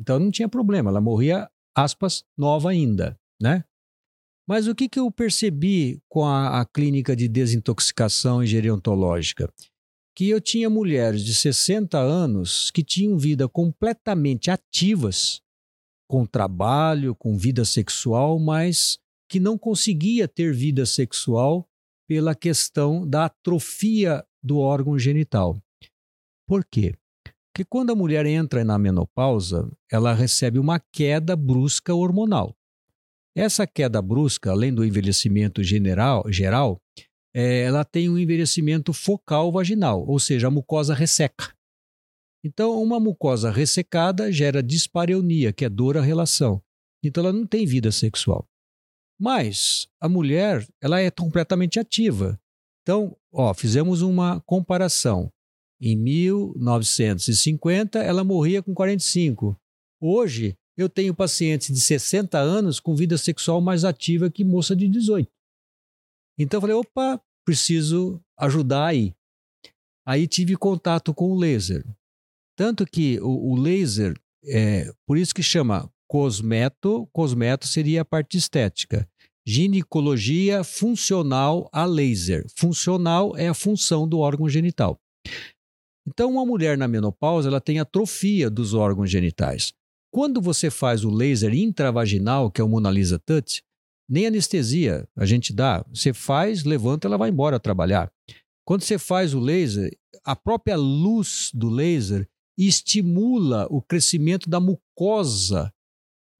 [0.00, 3.64] Então não tinha problema, ela morria, aspas, nova ainda, né?
[4.46, 9.52] Mas o que, que eu percebi com a, a clínica de desintoxicação e gerontológica?
[10.14, 15.40] Que eu tinha mulheres de 60 anos que tinham vida completamente ativas,
[16.08, 18.98] com trabalho, com vida sexual, mas
[19.28, 21.66] que não conseguia ter vida sexual
[22.06, 25.58] pela questão da atrofia do órgão genital.
[26.46, 26.94] Por quê?
[27.54, 32.52] Porque quando a mulher entra na menopausa, ela recebe uma queda brusca hormonal.
[33.32, 36.82] Essa queda brusca, além do envelhecimento general, geral,
[37.32, 41.54] é, ela tem um envelhecimento focal vaginal, ou seja, a mucosa resseca.
[42.44, 46.60] Então, uma mucosa ressecada gera dispareunia, que é dor à relação.
[47.04, 48.48] Então, ela não tem vida sexual.
[49.16, 52.36] Mas a mulher, ela é completamente ativa.
[52.82, 55.32] Então, ó, fizemos uma comparação.
[55.80, 59.56] Em 1950, ela morria com 45.
[60.00, 64.88] Hoje, eu tenho pacientes de 60 anos com vida sexual mais ativa que moça de
[64.88, 65.30] 18.
[66.38, 69.14] Então eu falei, opa, preciso ajudar aí.
[70.06, 71.84] Aí tive contato com o laser.
[72.56, 78.36] Tanto que o, o laser, é, por isso que chama cosmeto, cosmeto seria a parte
[78.36, 79.08] estética.
[79.46, 82.46] Ginecologia funcional a laser.
[82.56, 84.98] Funcional é a função do órgão genital.
[86.06, 89.72] Então, uma mulher na menopausa ela tem atrofia dos órgãos genitais.
[90.12, 93.62] Quando você faz o laser intravaginal, que é o Mona Lisa Touch,
[94.08, 95.84] nem anestesia a gente dá.
[95.88, 98.12] Você faz, levanta, ela vai embora trabalhar.
[98.64, 99.90] Quando você faz o laser,
[100.24, 105.72] a própria luz do laser estimula o crescimento da mucosa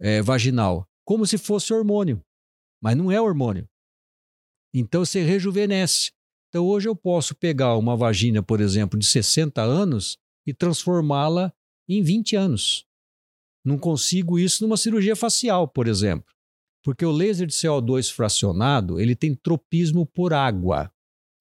[0.00, 2.22] é, vaginal, como se fosse hormônio.
[2.82, 3.68] Mas não é hormônio.
[4.72, 6.12] Então você rejuvenesce.
[6.54, 11.52] Então hoje eu posso pegar uma vagina, por exemplo, de 60 anos e transformá-la
[11.88, 12.86] em 20 anos.
[13.64, 16.32] Não consigo isso numa cirurgia facial, por exemplo.
[16.80, 20.92] Porque o laser de CO2 fracionado, ele tem tropismo por água.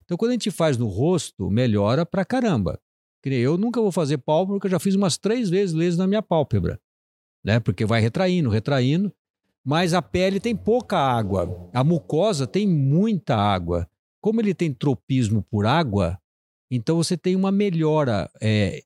[0.04, 2.82] Então, quando a gente faz no rosto, melhora pra caramba.
[3.24, 6.24] Eu nunca vou fazer pálpebra, porque eu já fiz umas três vezes laser na minha
[6.24, 6.82] pálpebra.
[7.44, 7.60] Né?
[7.60, 9.14] Porque vai retraindo, retraindo.
[9.64, 11.70] Mas a pele tem pouca água.
[11.72, 13.88] A mucosa tem muita água.
[14.24, 16.18] Como ele tem tropismo por água,
[16.72, 18.82] então você tem uma melhora é,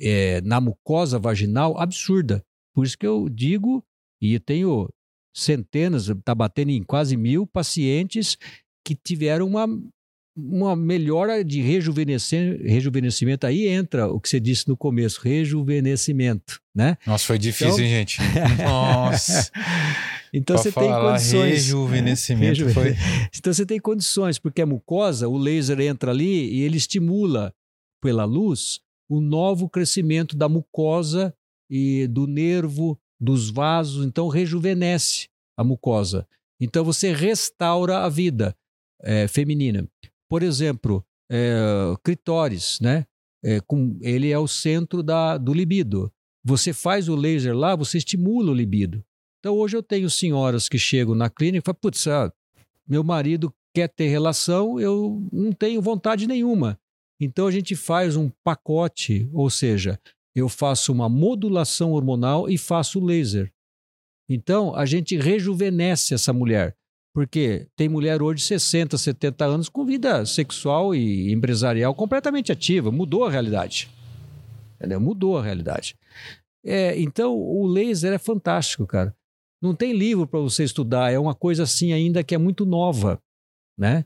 [0.00, 2.44] é, na mucosa vaginal absurda.
[2.72, 3.84] Por isso que eu digo,
[4.22, 4.88] e tenho
[5.34, 8.38] centenas, está batendo em quase mil pacientes
[8.86, 9.66] que tiveram uma,
[10.38, 13.46] uma melhora de rejuvenescimento.
[13.46, 16.96] Aí entra o que você disse no começo, rejuvenescimento, né?
[17.04, 17.84] Nossa, foi difícil, então...
[17.84, 18.18] hein, gente?
[18.62, 19.50] Nossa!
[20.32, 21.50] Então pra você tem condições.
[21.50, 22.96] Rejuvenescimento é, foi.
[23.36, 27.52] Então você tem condições, porque a mucosa, o laser entra ali e ele estimula
[28.00, 28.80] pela luz
[29.10, 31.34] o novo crescimento da mucosa
[31.70, 36.26] e do nervo, dos vasos, então rejuvenesce a mucosa.
[36.60, 38.54] Então você restaura a vida
[39.02, 39.88] é, feminina.
[40.28, 43.06] Por exemplo, é, clitóris, né?
[43.42, 46.12] É, com, ele é o centro da, do libido.
[46.44, 49.04] Você faz o laser lá, você estimula o libido.
[49.38, 52.32] Então hoje eu tenho senhoras que chegam na clínica e falam, putz, ah,
[52.86, 56.78] meu marido quer ter relação, eu não tenho vontade nenhuma.
[57.20, 60.00] Então a gente faz um pacote, ou seja,
[60.34, 63.52] eu faço uma modulação hormonal e faço laser.
[64.28, 66.76] Então, a gente rejuvenesce essa mulher.
[67.18, 72.92] Porque tem mulher hoje de 60, 70 anos com vida sexual e empresarial completamente ativa.
[72.92, 73.90] Mudou a realidade.
[74.76, 75.00] Entendeu?
[75.00, 75.96] Mudou a realidade.
[76.64, 79.12] É, então, o laser é fantástico, cara.
[79.60, 83.20] Não tem livro para você estudar, é uma coisa assim ainda que é muito nova,
[83.76, 84.04] né?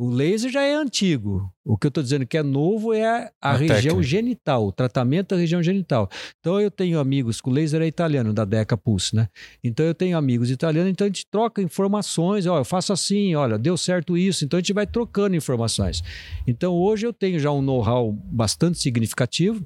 [0.00, 1.52] O laser já é antigo.
[1.62, 3.06] O que eu estou dizendo que é novo é
[3.38, 4.02] a, a, região técnica.
[4.02, 6.08] genital, o tratamento da região genital.
[6.38, 9.28] Então eu tenho amigos, o laser é italiano, da Deca Pulse, né?
[9.62, 13.58] Então eu tenho amigos italianos, então a gente troca informações, ó, eu faço assim, olha,
[13.58, 16.02] deu certo isso, então a gente vai trocando informações.
[16.46, 19.62] Então hoje eu tenho já um know-how bastante significativo,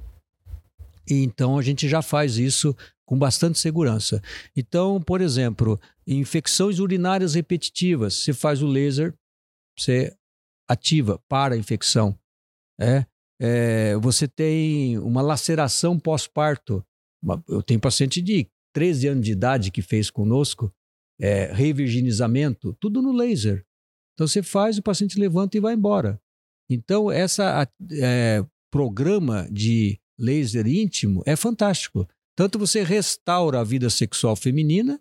[1.09, 2.76] e então a gente já faz isso
[3.07, 4.20] com bastante segurança.
[4.57, 9.14] Então, por exemplo, infecções urinárias repetitivas, você faz o laser,
[9.78, 10.12] você
[10.68, 12.18] ativa para a infecção.
[12.80, 13.06] É,
[13.40, 16.84] é, você tem uma laceração pós-parto.
[17.48, 20.72] Eu tenho paciente de 13 anos de idade que fez conosco,
[21.20, 23.64] é, revirginizamento, tudo no laser.
[24.14, 26.20] Então você faz, o paciente levanta e vai embora.
[26.70, 32.08] Então, essa é, programa de laser íntimo é fantástico.
[32.36, 35.00] Tanto você restaura a vida sexual feminina,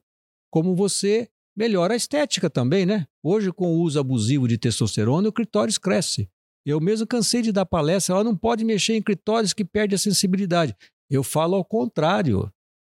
[0.51, 3.07] como você melhora a estética também, né?
[3.23, 6.29] Hoje, com o uso abusivo de testosterona, o clitóris cresce.
[6.65, 9.97] Eu mesmo cansei de dar palestra, ela não pode mexer em clitóris que perde a
[9.97, 10.75] sensibilidade.
[11.09, 12.51] Eu falo ao contrário.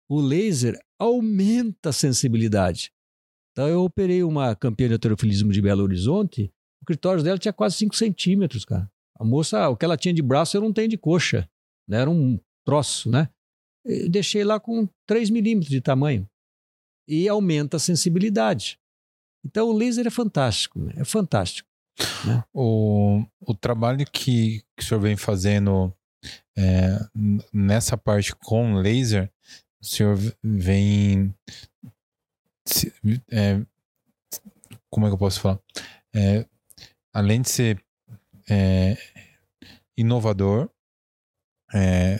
[0.10, 2.92] O laser aumenta a sensibilidade.
[3.52, 6.52] Então, eu operei uma campeã de heterofilismo de Belo Horizonte,
[6.82, 8.90] o clitóris dela tinha quase 5 centímetros, cara.
[9.20, 11.48] A moça, o que ela tinha de braço, eu não tenho de coxa.
[11.88, 12.02] Né?
[12.02, 13.30] Era um troço, né?
[13.86, 16.28] Eu deixei lá com 3 milímetros de tamanho
[17.10, 18.80] e aumenta a sensibilidade.
[19.44, 20.94] Então o laser é fantástico, né?
[20.98, 21.68] é fantástico.
[22.26, 22.44] Né?
[22.54, 25.92] O, o trabalho que, que o senhor vem fazendo
[26.56, 27.00] é,
[27.52, 29.32] nessa parte com laser,
[29.82, 31.34] o senhor vem.
[33.32, 33.60] É,
[34.90, 35.60] como é que eu posso falar?
[36.14, 36.46] É,
[37.14, 37.84] além de ser
[38.50, 38.98] é,
[39.98, 40.70] inovador,
[41.74, 42.20] é,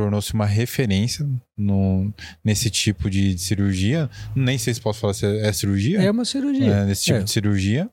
[0.00, 1.28] tornou-se uma referência
[1.58, 2.10] no,
[2.42, 4.08] nesse tipo de cirurgia.
[4.34, 6.00] Nem sei se posso falar se é, cirurgia.
[6.00, 6.72] É uma cirurgia.
[6.72, 7.22] É, nesse tipo é.
[7.22, 7.90] de cirurgia.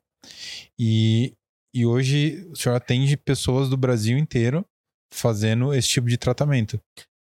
[0.79, 1.33] E,
[1.75, 4.65] e hoje o senhor atende pessoas do Brasil inteiro
[5.13, 6.79] fazendo esse tipo de tratamento.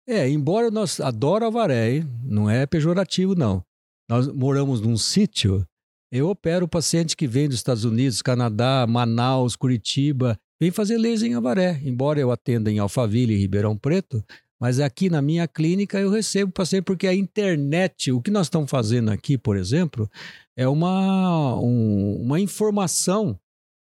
[0.07, 3.63] É, embora nós adoro Avaré, não é pejorativo não.
[4.09, 5.65] Nós moramos num sítio,
[6.11, 11.35] eu opero paciente que vem dos Estados Unidos, Canadá, Manaus, Curitiba, vem fazer laser em
[11.35, 11.79] Avaré.
[11.85, 14.21] Embora eu atenda em Alphaville e Ribeirão Preto,
[14.63, 18.71] mas aqui na minha clínica eu recebo paciente porque a internet, o que nós estamos
[18.71, 20.09] fazendo aqui, por exemplo,
[20.55, 23.37] é uma, um, uma informação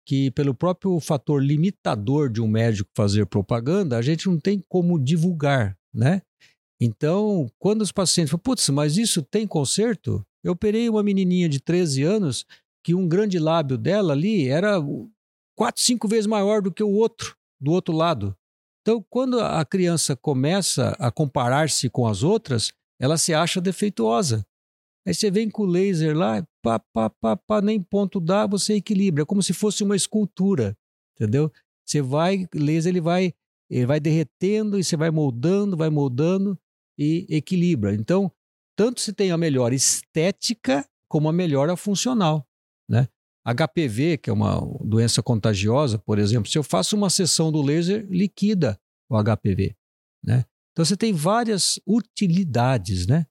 [0.05, 4.99] que, pelo próprio fator limitador de um médico fazer propaganda, a gente não tem como
[4.99, 6.23] divulgar, né?
[6.81, 10.27] Então, quando os pacientes falam, putz, mas isso tem conserto?
[10.43, 12.45] Eu operei uma menininha de 13 anos
[12.83, 14.83] que um grande lábio dela ali era
[15.57, 18.37] quatro, cinco vezes maior do que o outro, do outro lado.
[18.85, 22.71] Então, quando a criança começa a comparar-se com as outras,
[23.01, 24.47] ela se acha defeituosa.
[25.07, 28.75] Aí você vem com o laser lá, pá, pá, pá, pá, nem ponto dá, você
[28.75, 29.23] equilibra.
[29.23, 30.77] É como se fosse uma escultura,
[31.15, 31.51] entendeu?
[31.83, 33.33] Você vai, laser ele vai,
[33.71, 36.59] ele vai derretendo e você vai moldando, vai moldando
[36.99, 37.95] e equilibra.
[37.95, 38.31] Então,
[38.77, 42.47] tanto se tem a melhor estética como a melhora funcional?
[43.47, 48.07] HPV, que é uma doença contagiosa, por exemplo, se eu faço uma sessão do laser,
[48.09, 48.81] liquida
[49.11, 49.77] o HPV,
[50.25, 50.45] né?
[50.73, 53.27] Então você tem várias utilidades, né?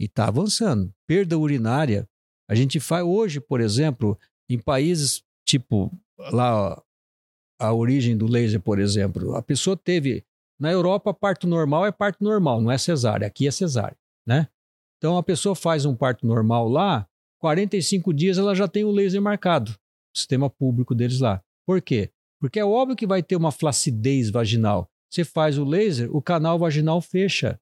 [0.00, 0.94] E está avançando.
[1.06, 2.08] Perda urinária,
[2.48, 6.80] a gente faz hoje, por exemplo, em países tipo lá
[7.60, 10.24] a origem do laser, por exemplo, a pessoa teve
[10.60, 13.26] na Europa parto normal é parto normal, não é cesárea.
[13.26, 13.96] Aqui é cesárea,
[14.26, 14.48] né?
[14.96, 19.22] Então a pessoa faz um parto normal lá, 45 dias ela já tem o laser
[19.22, 19.72] marcado,
[20.14, 21.42] o sistema público deles lá.
[21.66, 22.10] Por quê?
[22.40, 24.90] Porque é óbvio que vai ter uma flacidez vaginal.
[25.10, 27.60] Você faz o laser, o canal vaginal fecha.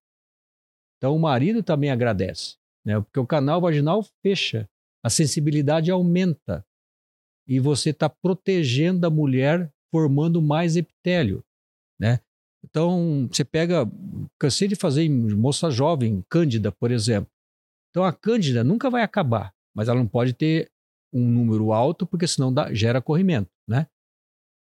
[0.97, 3.01] Então o marido também agradece, né?
[3.01, 4.69] Porque o canal vaginal fecha,
[5.03, 6.65] a sensibilidade aumenta
[7.47, 11.45] e você está protegendo a mulher, formando mais epitélio,
[11.99, 12.21] né?
[12.65, 13.89] Então você pega,
[14.39, 17.31] cansei de fazer em moça jovem, cândida, por exemplo.
[17.91, 20.71] Então a cândida nunca vai acabar mas ela não pode ter
[21.13, 23.87] um número alto, porque senão dá, gera corrimento, né?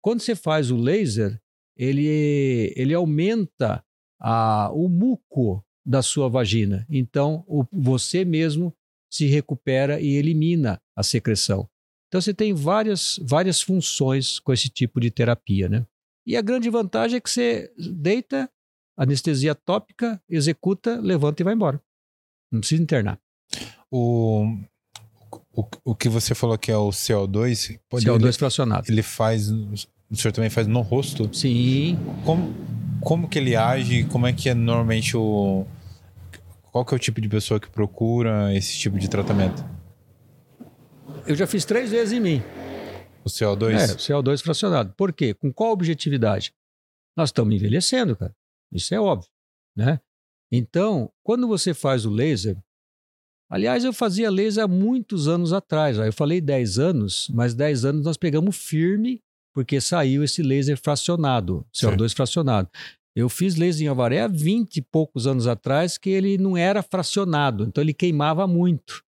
[0.02, 1.40] Quando você faz o laser,
[1.76, 3.82] ele, ele aumenta
[4.20, 6.86] a, o muco da sua vagina.
[6.88, 8.72] Então, o, você mesmo
[9.10, 11.68] se recupera e elimina a secreção.
[12.08, 15.86] Então, você tem várias, várias funções com esse tipo de terapia, né?
[16.26, 18.50] E a grande vantagem é que você deita,
[18.96, 21.80] anestesia tópica, executa, levanta e vai embora.
[22.52, 23.20] Não precisa internar.
[23.90, 24.44] O,
[25.56, 28.86] o, o que você falou que é o CO2, pode, CO2 ele, fracionado.
[28.88, 29.50] ele faz.
[29.50, 31.34] O senhor também faz no rosto?
[31.34, 31.98] Sim.
[32.24, 32.54] Como,
[33.00, 34.04] como que ele age?
[34.04, 35.66] Como é que é normalmente o.
[36.70, 39.64] Qual que é o tipo de pessoa que procura esse tipo de tratamento?
[41.26, 42.42] Eu já fiz três vezes em mim.
[43.24, 43.72] O CO2?
[43.72, 44.92] É, o CO2 fracionado.
[44.94, 45.32] Por quê?
[45.32, 46.52] Com qual objetividade?
[47.16, 48.36] Nós estamos envelhecendo, cara.
[48.70, 49.30] Isso é óbvio,
[49.74, 50.00] né?
[50.52, 52.56] Então, quando você faz o laser,
[53.50, 55.96] aliás, eu fazia laser há muitos anos atrás.
[55.98, 59.20] Eu falei 10 anos, mas 10 anos nós pegamos firme
[59.54, 62.68] porque saiu esse laser fracionado, CO2 fracionado.
[63.16, 66.82] Eu fiz laser em Avaré há 20 e poucos anos atrás que ele não era
[66.82, 69.02] fracionado, então ele queimava muito.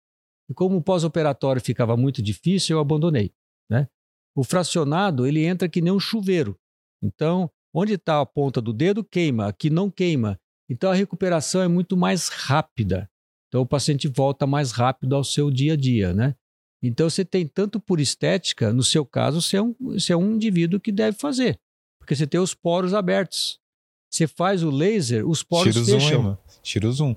[0.48, 3.30] E como o pós-operatório ficava muito difícil, eu abandonei.
[3.70, 3.86] Né?
[4.34, 6.58] O fracionado, ele entra que nem um chuveiro.
[7.02, 9.48] Então, onde está a ponta do dedo, queima.
[9.48, 10.40] Aqui não queima.
[10.70, 13.10] Então, a recuperação é muito mais rápida.
[13.48, 16.34] Então, o paciente volta mais rápido ao seu dia a dia, né?
[16.82, 20.34] Então, você tem tanto por estética, no seu caso, você é um, você é um
[20.34, 21.58] indivíduo que deve fazer.
[21.98, 23.58] Porque você tem os poros abertos.
[24.10, 26.22] Você faz o laser, os poros Tira o fecham.
[26.22, 27.16] zoom, aí, Tira o zoom.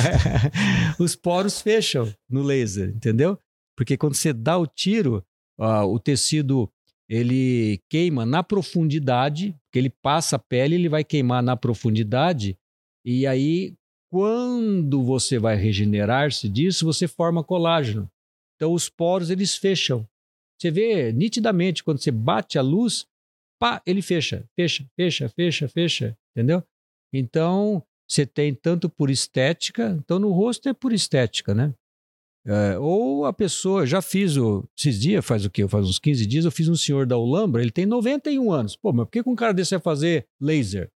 [0.98, 3.38] os poros fecham no laser, entendeu?
[3.76, 5.24] Porque quando você dá o tiro,
[5.58, 6.70] uh, o tecido
[7.08, 12.56] ele queima na profundidade, que ele passa a pele, ele vai queimar na profundidade,
[13.04, 13.74] e aí
[14.10, 18.10] quando você vai regenerar-se disso, você forma colágeno.
[18.56, 20.06] Então os poros eles fecham.
[20.58, 23.06] Você vê nitidamente quando você bate a luz,
[23.58, 26.62] pá, ele fecha, fecha, fecha, fecha, fecha, entendeu?
[27.12, 31.72] Então você tem tanto por estética, então no rosto é por estética, né?
[32.44, 35.68] É, ou a pessoa, já fiz o, esses dias, faz o quê?
[35.68, 38.76] Faz uns 15 dias, eu fiz um senhor da Ulambra, ele tem 91 anos.
[38.76, 40.90] Pô, mas por que, um cara desse vai fazer laser?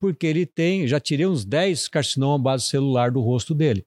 [0.00, 3.84] Porque ele tem, já tirei uns 10 carcinoma base celular do rosto dele.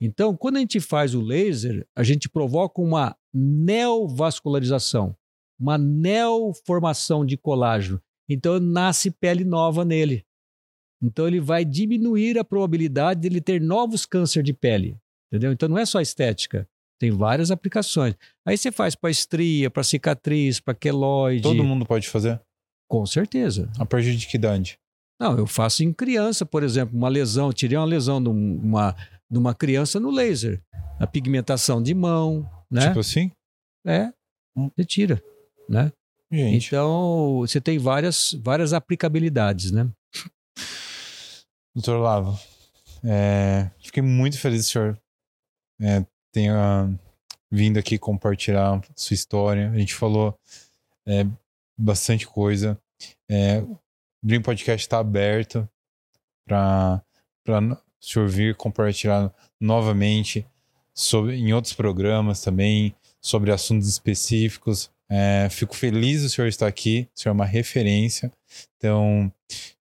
[0.00, 5.16] Então, quando a gente faz o laser, a gente provoca uma neovascularização,
[5.58, 8.02] uma neoformação de colágeno.
[8.28, 10.26] Então, nasce pele nova nele.
[11.02, 14.98] Então, ele vai diminuir a probabilidade de ele ter novos câncer de pele.
[15.28, 15.52] Entendeu?
[15.52, 16.68] Então não é só estética.
[16.98, 18.14] Tem várias aplicações.
[18.44, 21.42] Aí você faz para estria, para cicatriz, para queloide.
[21.42, 22.40] Todo mundo pode fazer?
[22.88, 23.70] Com certeza.
[23.78, 24.78] A partir de que idade?
[25.18, 28.94] Não, eu faço em criança, por exemplo, uma lesão, tirei uma lesão de uma,
[29.30, 30.62] de uma criança no laser.
[30.98, 32.88] A pigmentação de mão, né?
[32.88, 33.30] Tipo assim?
[33.86, 34.12] É,
[34.54, 35.22] você tira,
[35.68, 35.92] né?
[36.30, 36.66] Gente.
[36.66, 39.88] Então, você tem várias, várias aplicabilidades, né?
[41.74, 42.38] Doutor Lavo,
[43.04, 45.00] é, fiquei muito feliz do senhor
[45.80, 46.98] é, tenha
[47.50, 49.70] vindo aqui compartilhar sua história.
[49.70, 50.38] A gente falou
[51.06, 51.24] é,
[51.78, 52.78] bastante coisa.
[53.30, 53.78] É, o
[54.26, 55.68] Dream Podcast está aberto
[56.44, 57.00] para
[57.48, 60.44] o senhor vir compartilhar novamente
[60.92, 64.90] sobre, em outros programas também, sobre assuntos específicos.
[65.08, 68.32] É, fico feliz do senhor estar aqui, o senhor é uma referência.
[68.76, 69.32] Então,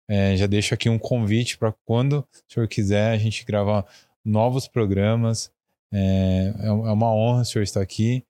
[0.07, 3.83] é, já deixo aqui um convite para quando o senhor quiser a gente gravar
[4.23, 5.51] novos programas.
[5.91, 8.23] É, é, é uma honra o senhor estar aqui.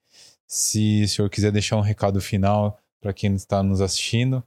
[0.47, 4.41] Se o senhor quiser deixar um recado final para quem está nos assistindo.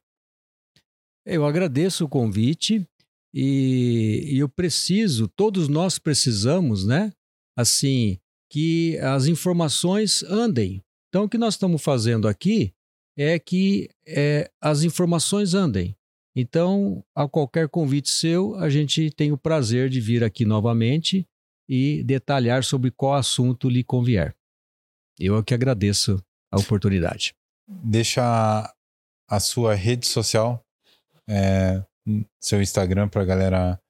[1.30, 2.88] Eu agradeço o convite
[3.34, 7.12] e, e eu preciso, todos nós precisamos, né?
[7.54, 8.18] Assim,
[8.50, 10.82] que as informações andem.
[11.08, 12.72] Então, o que nós estamos fazendo aqui
[13.14, 15.94] é que é, as informações andem.
[16.34, 21.26] Então, a qualquer convite seu, a gente tem o prazer de vir aqui novamente
[21.68, 24.34] e detalhar sobre qual assunto lhe convier.
[25.18, 27.34] Eu é que agradeço a oportunidade.
[27.66, 28.74] Deixa
[29.28, 30.64] a sua rede social,
[31.28, 31.82] é,
[32.40, 33.80] seu Instagram para a galera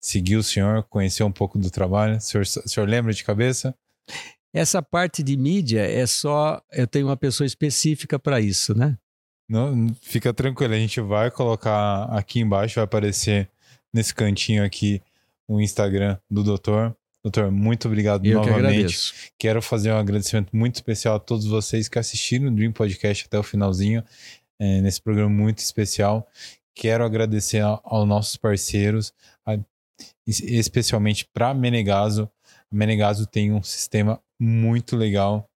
[0.00, 2.16] seguir o senhor, conhecer um pouco do trabalho.
[2.16, 3.74] O senhor, o senhor lembra de cabeça?
[4.52, 6.62] Essa parte de mídia é só.
[6.70, 8.96] Eu tenho uma pessoa específica para isso, né?
[9.48, 13.50] Não, fica tranquilo, a gente vai colocar aqui embaixo, vai aparecer
[13.92, 15.02] nesse cantinho aqui
[15.48, 16.96] o Instagram do doutor.
[17.22, 19.12] Doutor, muito obrigado Eu novamente.
[19.12, 23.24] Que Quero fazer um agradecimento muito especial a todos vocês que assistiram o Dream Podcast
[23.26, 24.04] até o finalzinho,
[24.58, 26.28] é, nesse programa muito especial.
[26.74, 29.12] Quero agradecer aos nossos parceiros,
[29.46, 29.58] a,
[30.26, 32.30] especialmente para Menegaso.
[32.72, 35.48] A Menegaso tem um sistema muito legal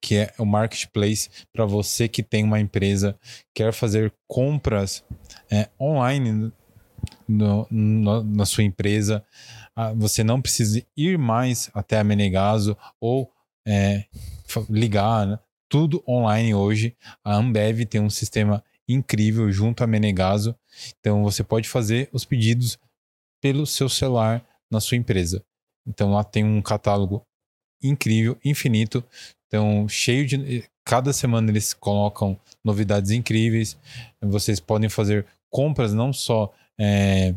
[0.00, 3.16] que é o marketplace para você que tem uma empresa
[3.54, 5.04] quer fazer compras
[5.50, 6.50] é, online
[7.28, 9.24] no, no, na sua empresa
[9.76, 13.30] ah, você não precisa ir mais até a Menegaso ou
[13.66, 14.04] é,
[14.68, 15.38] ligar, né?
[15.68, 16.94] tudo online hoje.
[17.24, 20.54] A Ambev tem um sistema incrível junto à Menegaso,
[20.98, 22.78] então você pode fazer os pedidos
[23.40, 25.44] pelo seu celular na sua empresa.
[25.86, 27.26] Então lá tem um catálogo
[27.82, 29.04] incrível, infinito.
[29.46, 30.64] Então, cheio de.
[30.84, 33.76] Cada semana eles colocam novidades incríveis.
[34.20, 36.52] Vocês podem fazer compras não só.
[36.78, 37.34] É...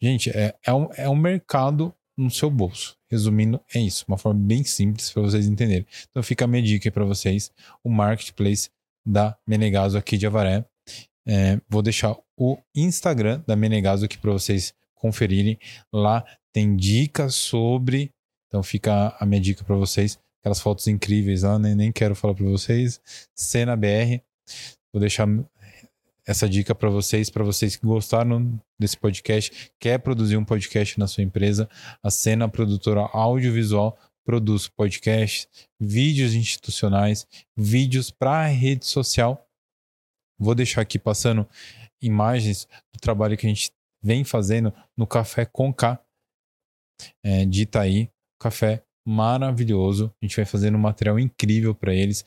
[0.00, 2.96] Gente, é, é, um, é um mercado no seu bolso.
[3.10, 4.04] Resumindo, é isso.
[4.08, 5.86] Uma forma bem simples para vocês entenderem.
[6.10, 7.52] Então fica a minha dica para vocês:
[7.84, 8.70] o marketplace
[9.06, 10.64] da Menegaso aqui de Avaré.
[11.26, 15.58] É, vou deixar o Instagram da Menegaso aqui para vocês conferirem.
[15.92, 18.12] Lá tem dicas sobre.
[18.48, 20.18] Então fica a minha dica para vocês.
[20.40, 23.00] Aquelas fotos incríveis lá, nem, nem quero falar para vocês.
[23.34, 24.20] Cena BR.
[24.92, 25.26] Vou deixar
[26.26, 31.06] essa dica para vocês, para vocês que gostaram desse podcast, quer produzir um podcast na
[31.06, 31.68] sua empresa,
[32.02, 33.96] a Cena Produtora Audiovisual
[34.26, 35.48] produz podcasts,
[35.80, 37.26] vídeos institucionais,
[37.56, 39.48] vídeos para rede social.
[40.36, 41.48] Vou deixar aqui passando
[42.02, 43.72] imagens do trabalho que a gente
[44.02, 45.98] vem fazendo no Café com K
[47.24, 48.10] é, de Itaí.
[48.38, 50.12] Café maravilhoso.
[50.20, 52.24] A gente vai fazendo um material incrível para eles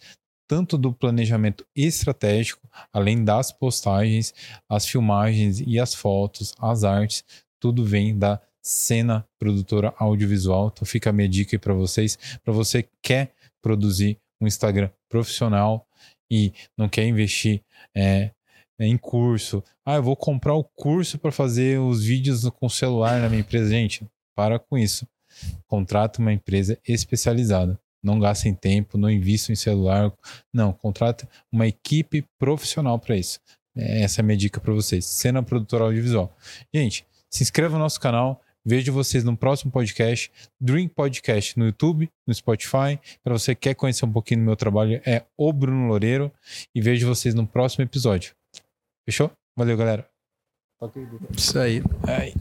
[0.50, 4.34] tanto do planejamento estratégico, além das postagens,
[4.68, 7.24] as filmagens e as fotos, as artes,
[7.60, 10.72] tudo vem da cena produtora audiovisual.
[10.74, 14.90] Então fica a minha dica aí para vocês, para você que quer produzir um Instagram
[15.10, 15.86] profissional
[16.32, 17.62] e não quer investir
[17.96, 18.32] é,
[18.80, 19.64] em curso.
[19.86, 23.70] Ah, eu vou comprar o curso para fazer os vídeos com celular na minha empresa.
[23.70, 24.06] Gente,
[24.36, 25.08] para com isso.
[25.68, 27.80] Contrata uma empresa especializada.
[28.02, 30.12] Não gastem tempo, não invistam em celular.
[30.54, 33.40] Não, contrate uma equipe profissional para isso.
[33.76, 35.06] Essa é a minha dica para vocês.
[35.06, 36.36] Cena produtora audiovisual.
[36.74, 38.42] Gente, se inscreva no nosso canal.
[38.66, 43.00] Vejo vocês no próximo podcast, Dream Podcast no YouTube, no Spotify.
[43.24, 46.32] Para você que quer conhecer um pouquinho do meu trabalho, é o Bruno Loureiro.
[46.76, 48.34] E vejo vocês no próximo episódio.
[49.08, 49.32] Fechou?
[49.58, 50.08] Valeu, galera.
[51.36, 51.82] Isso aí.
[52.08, 52.34] aí.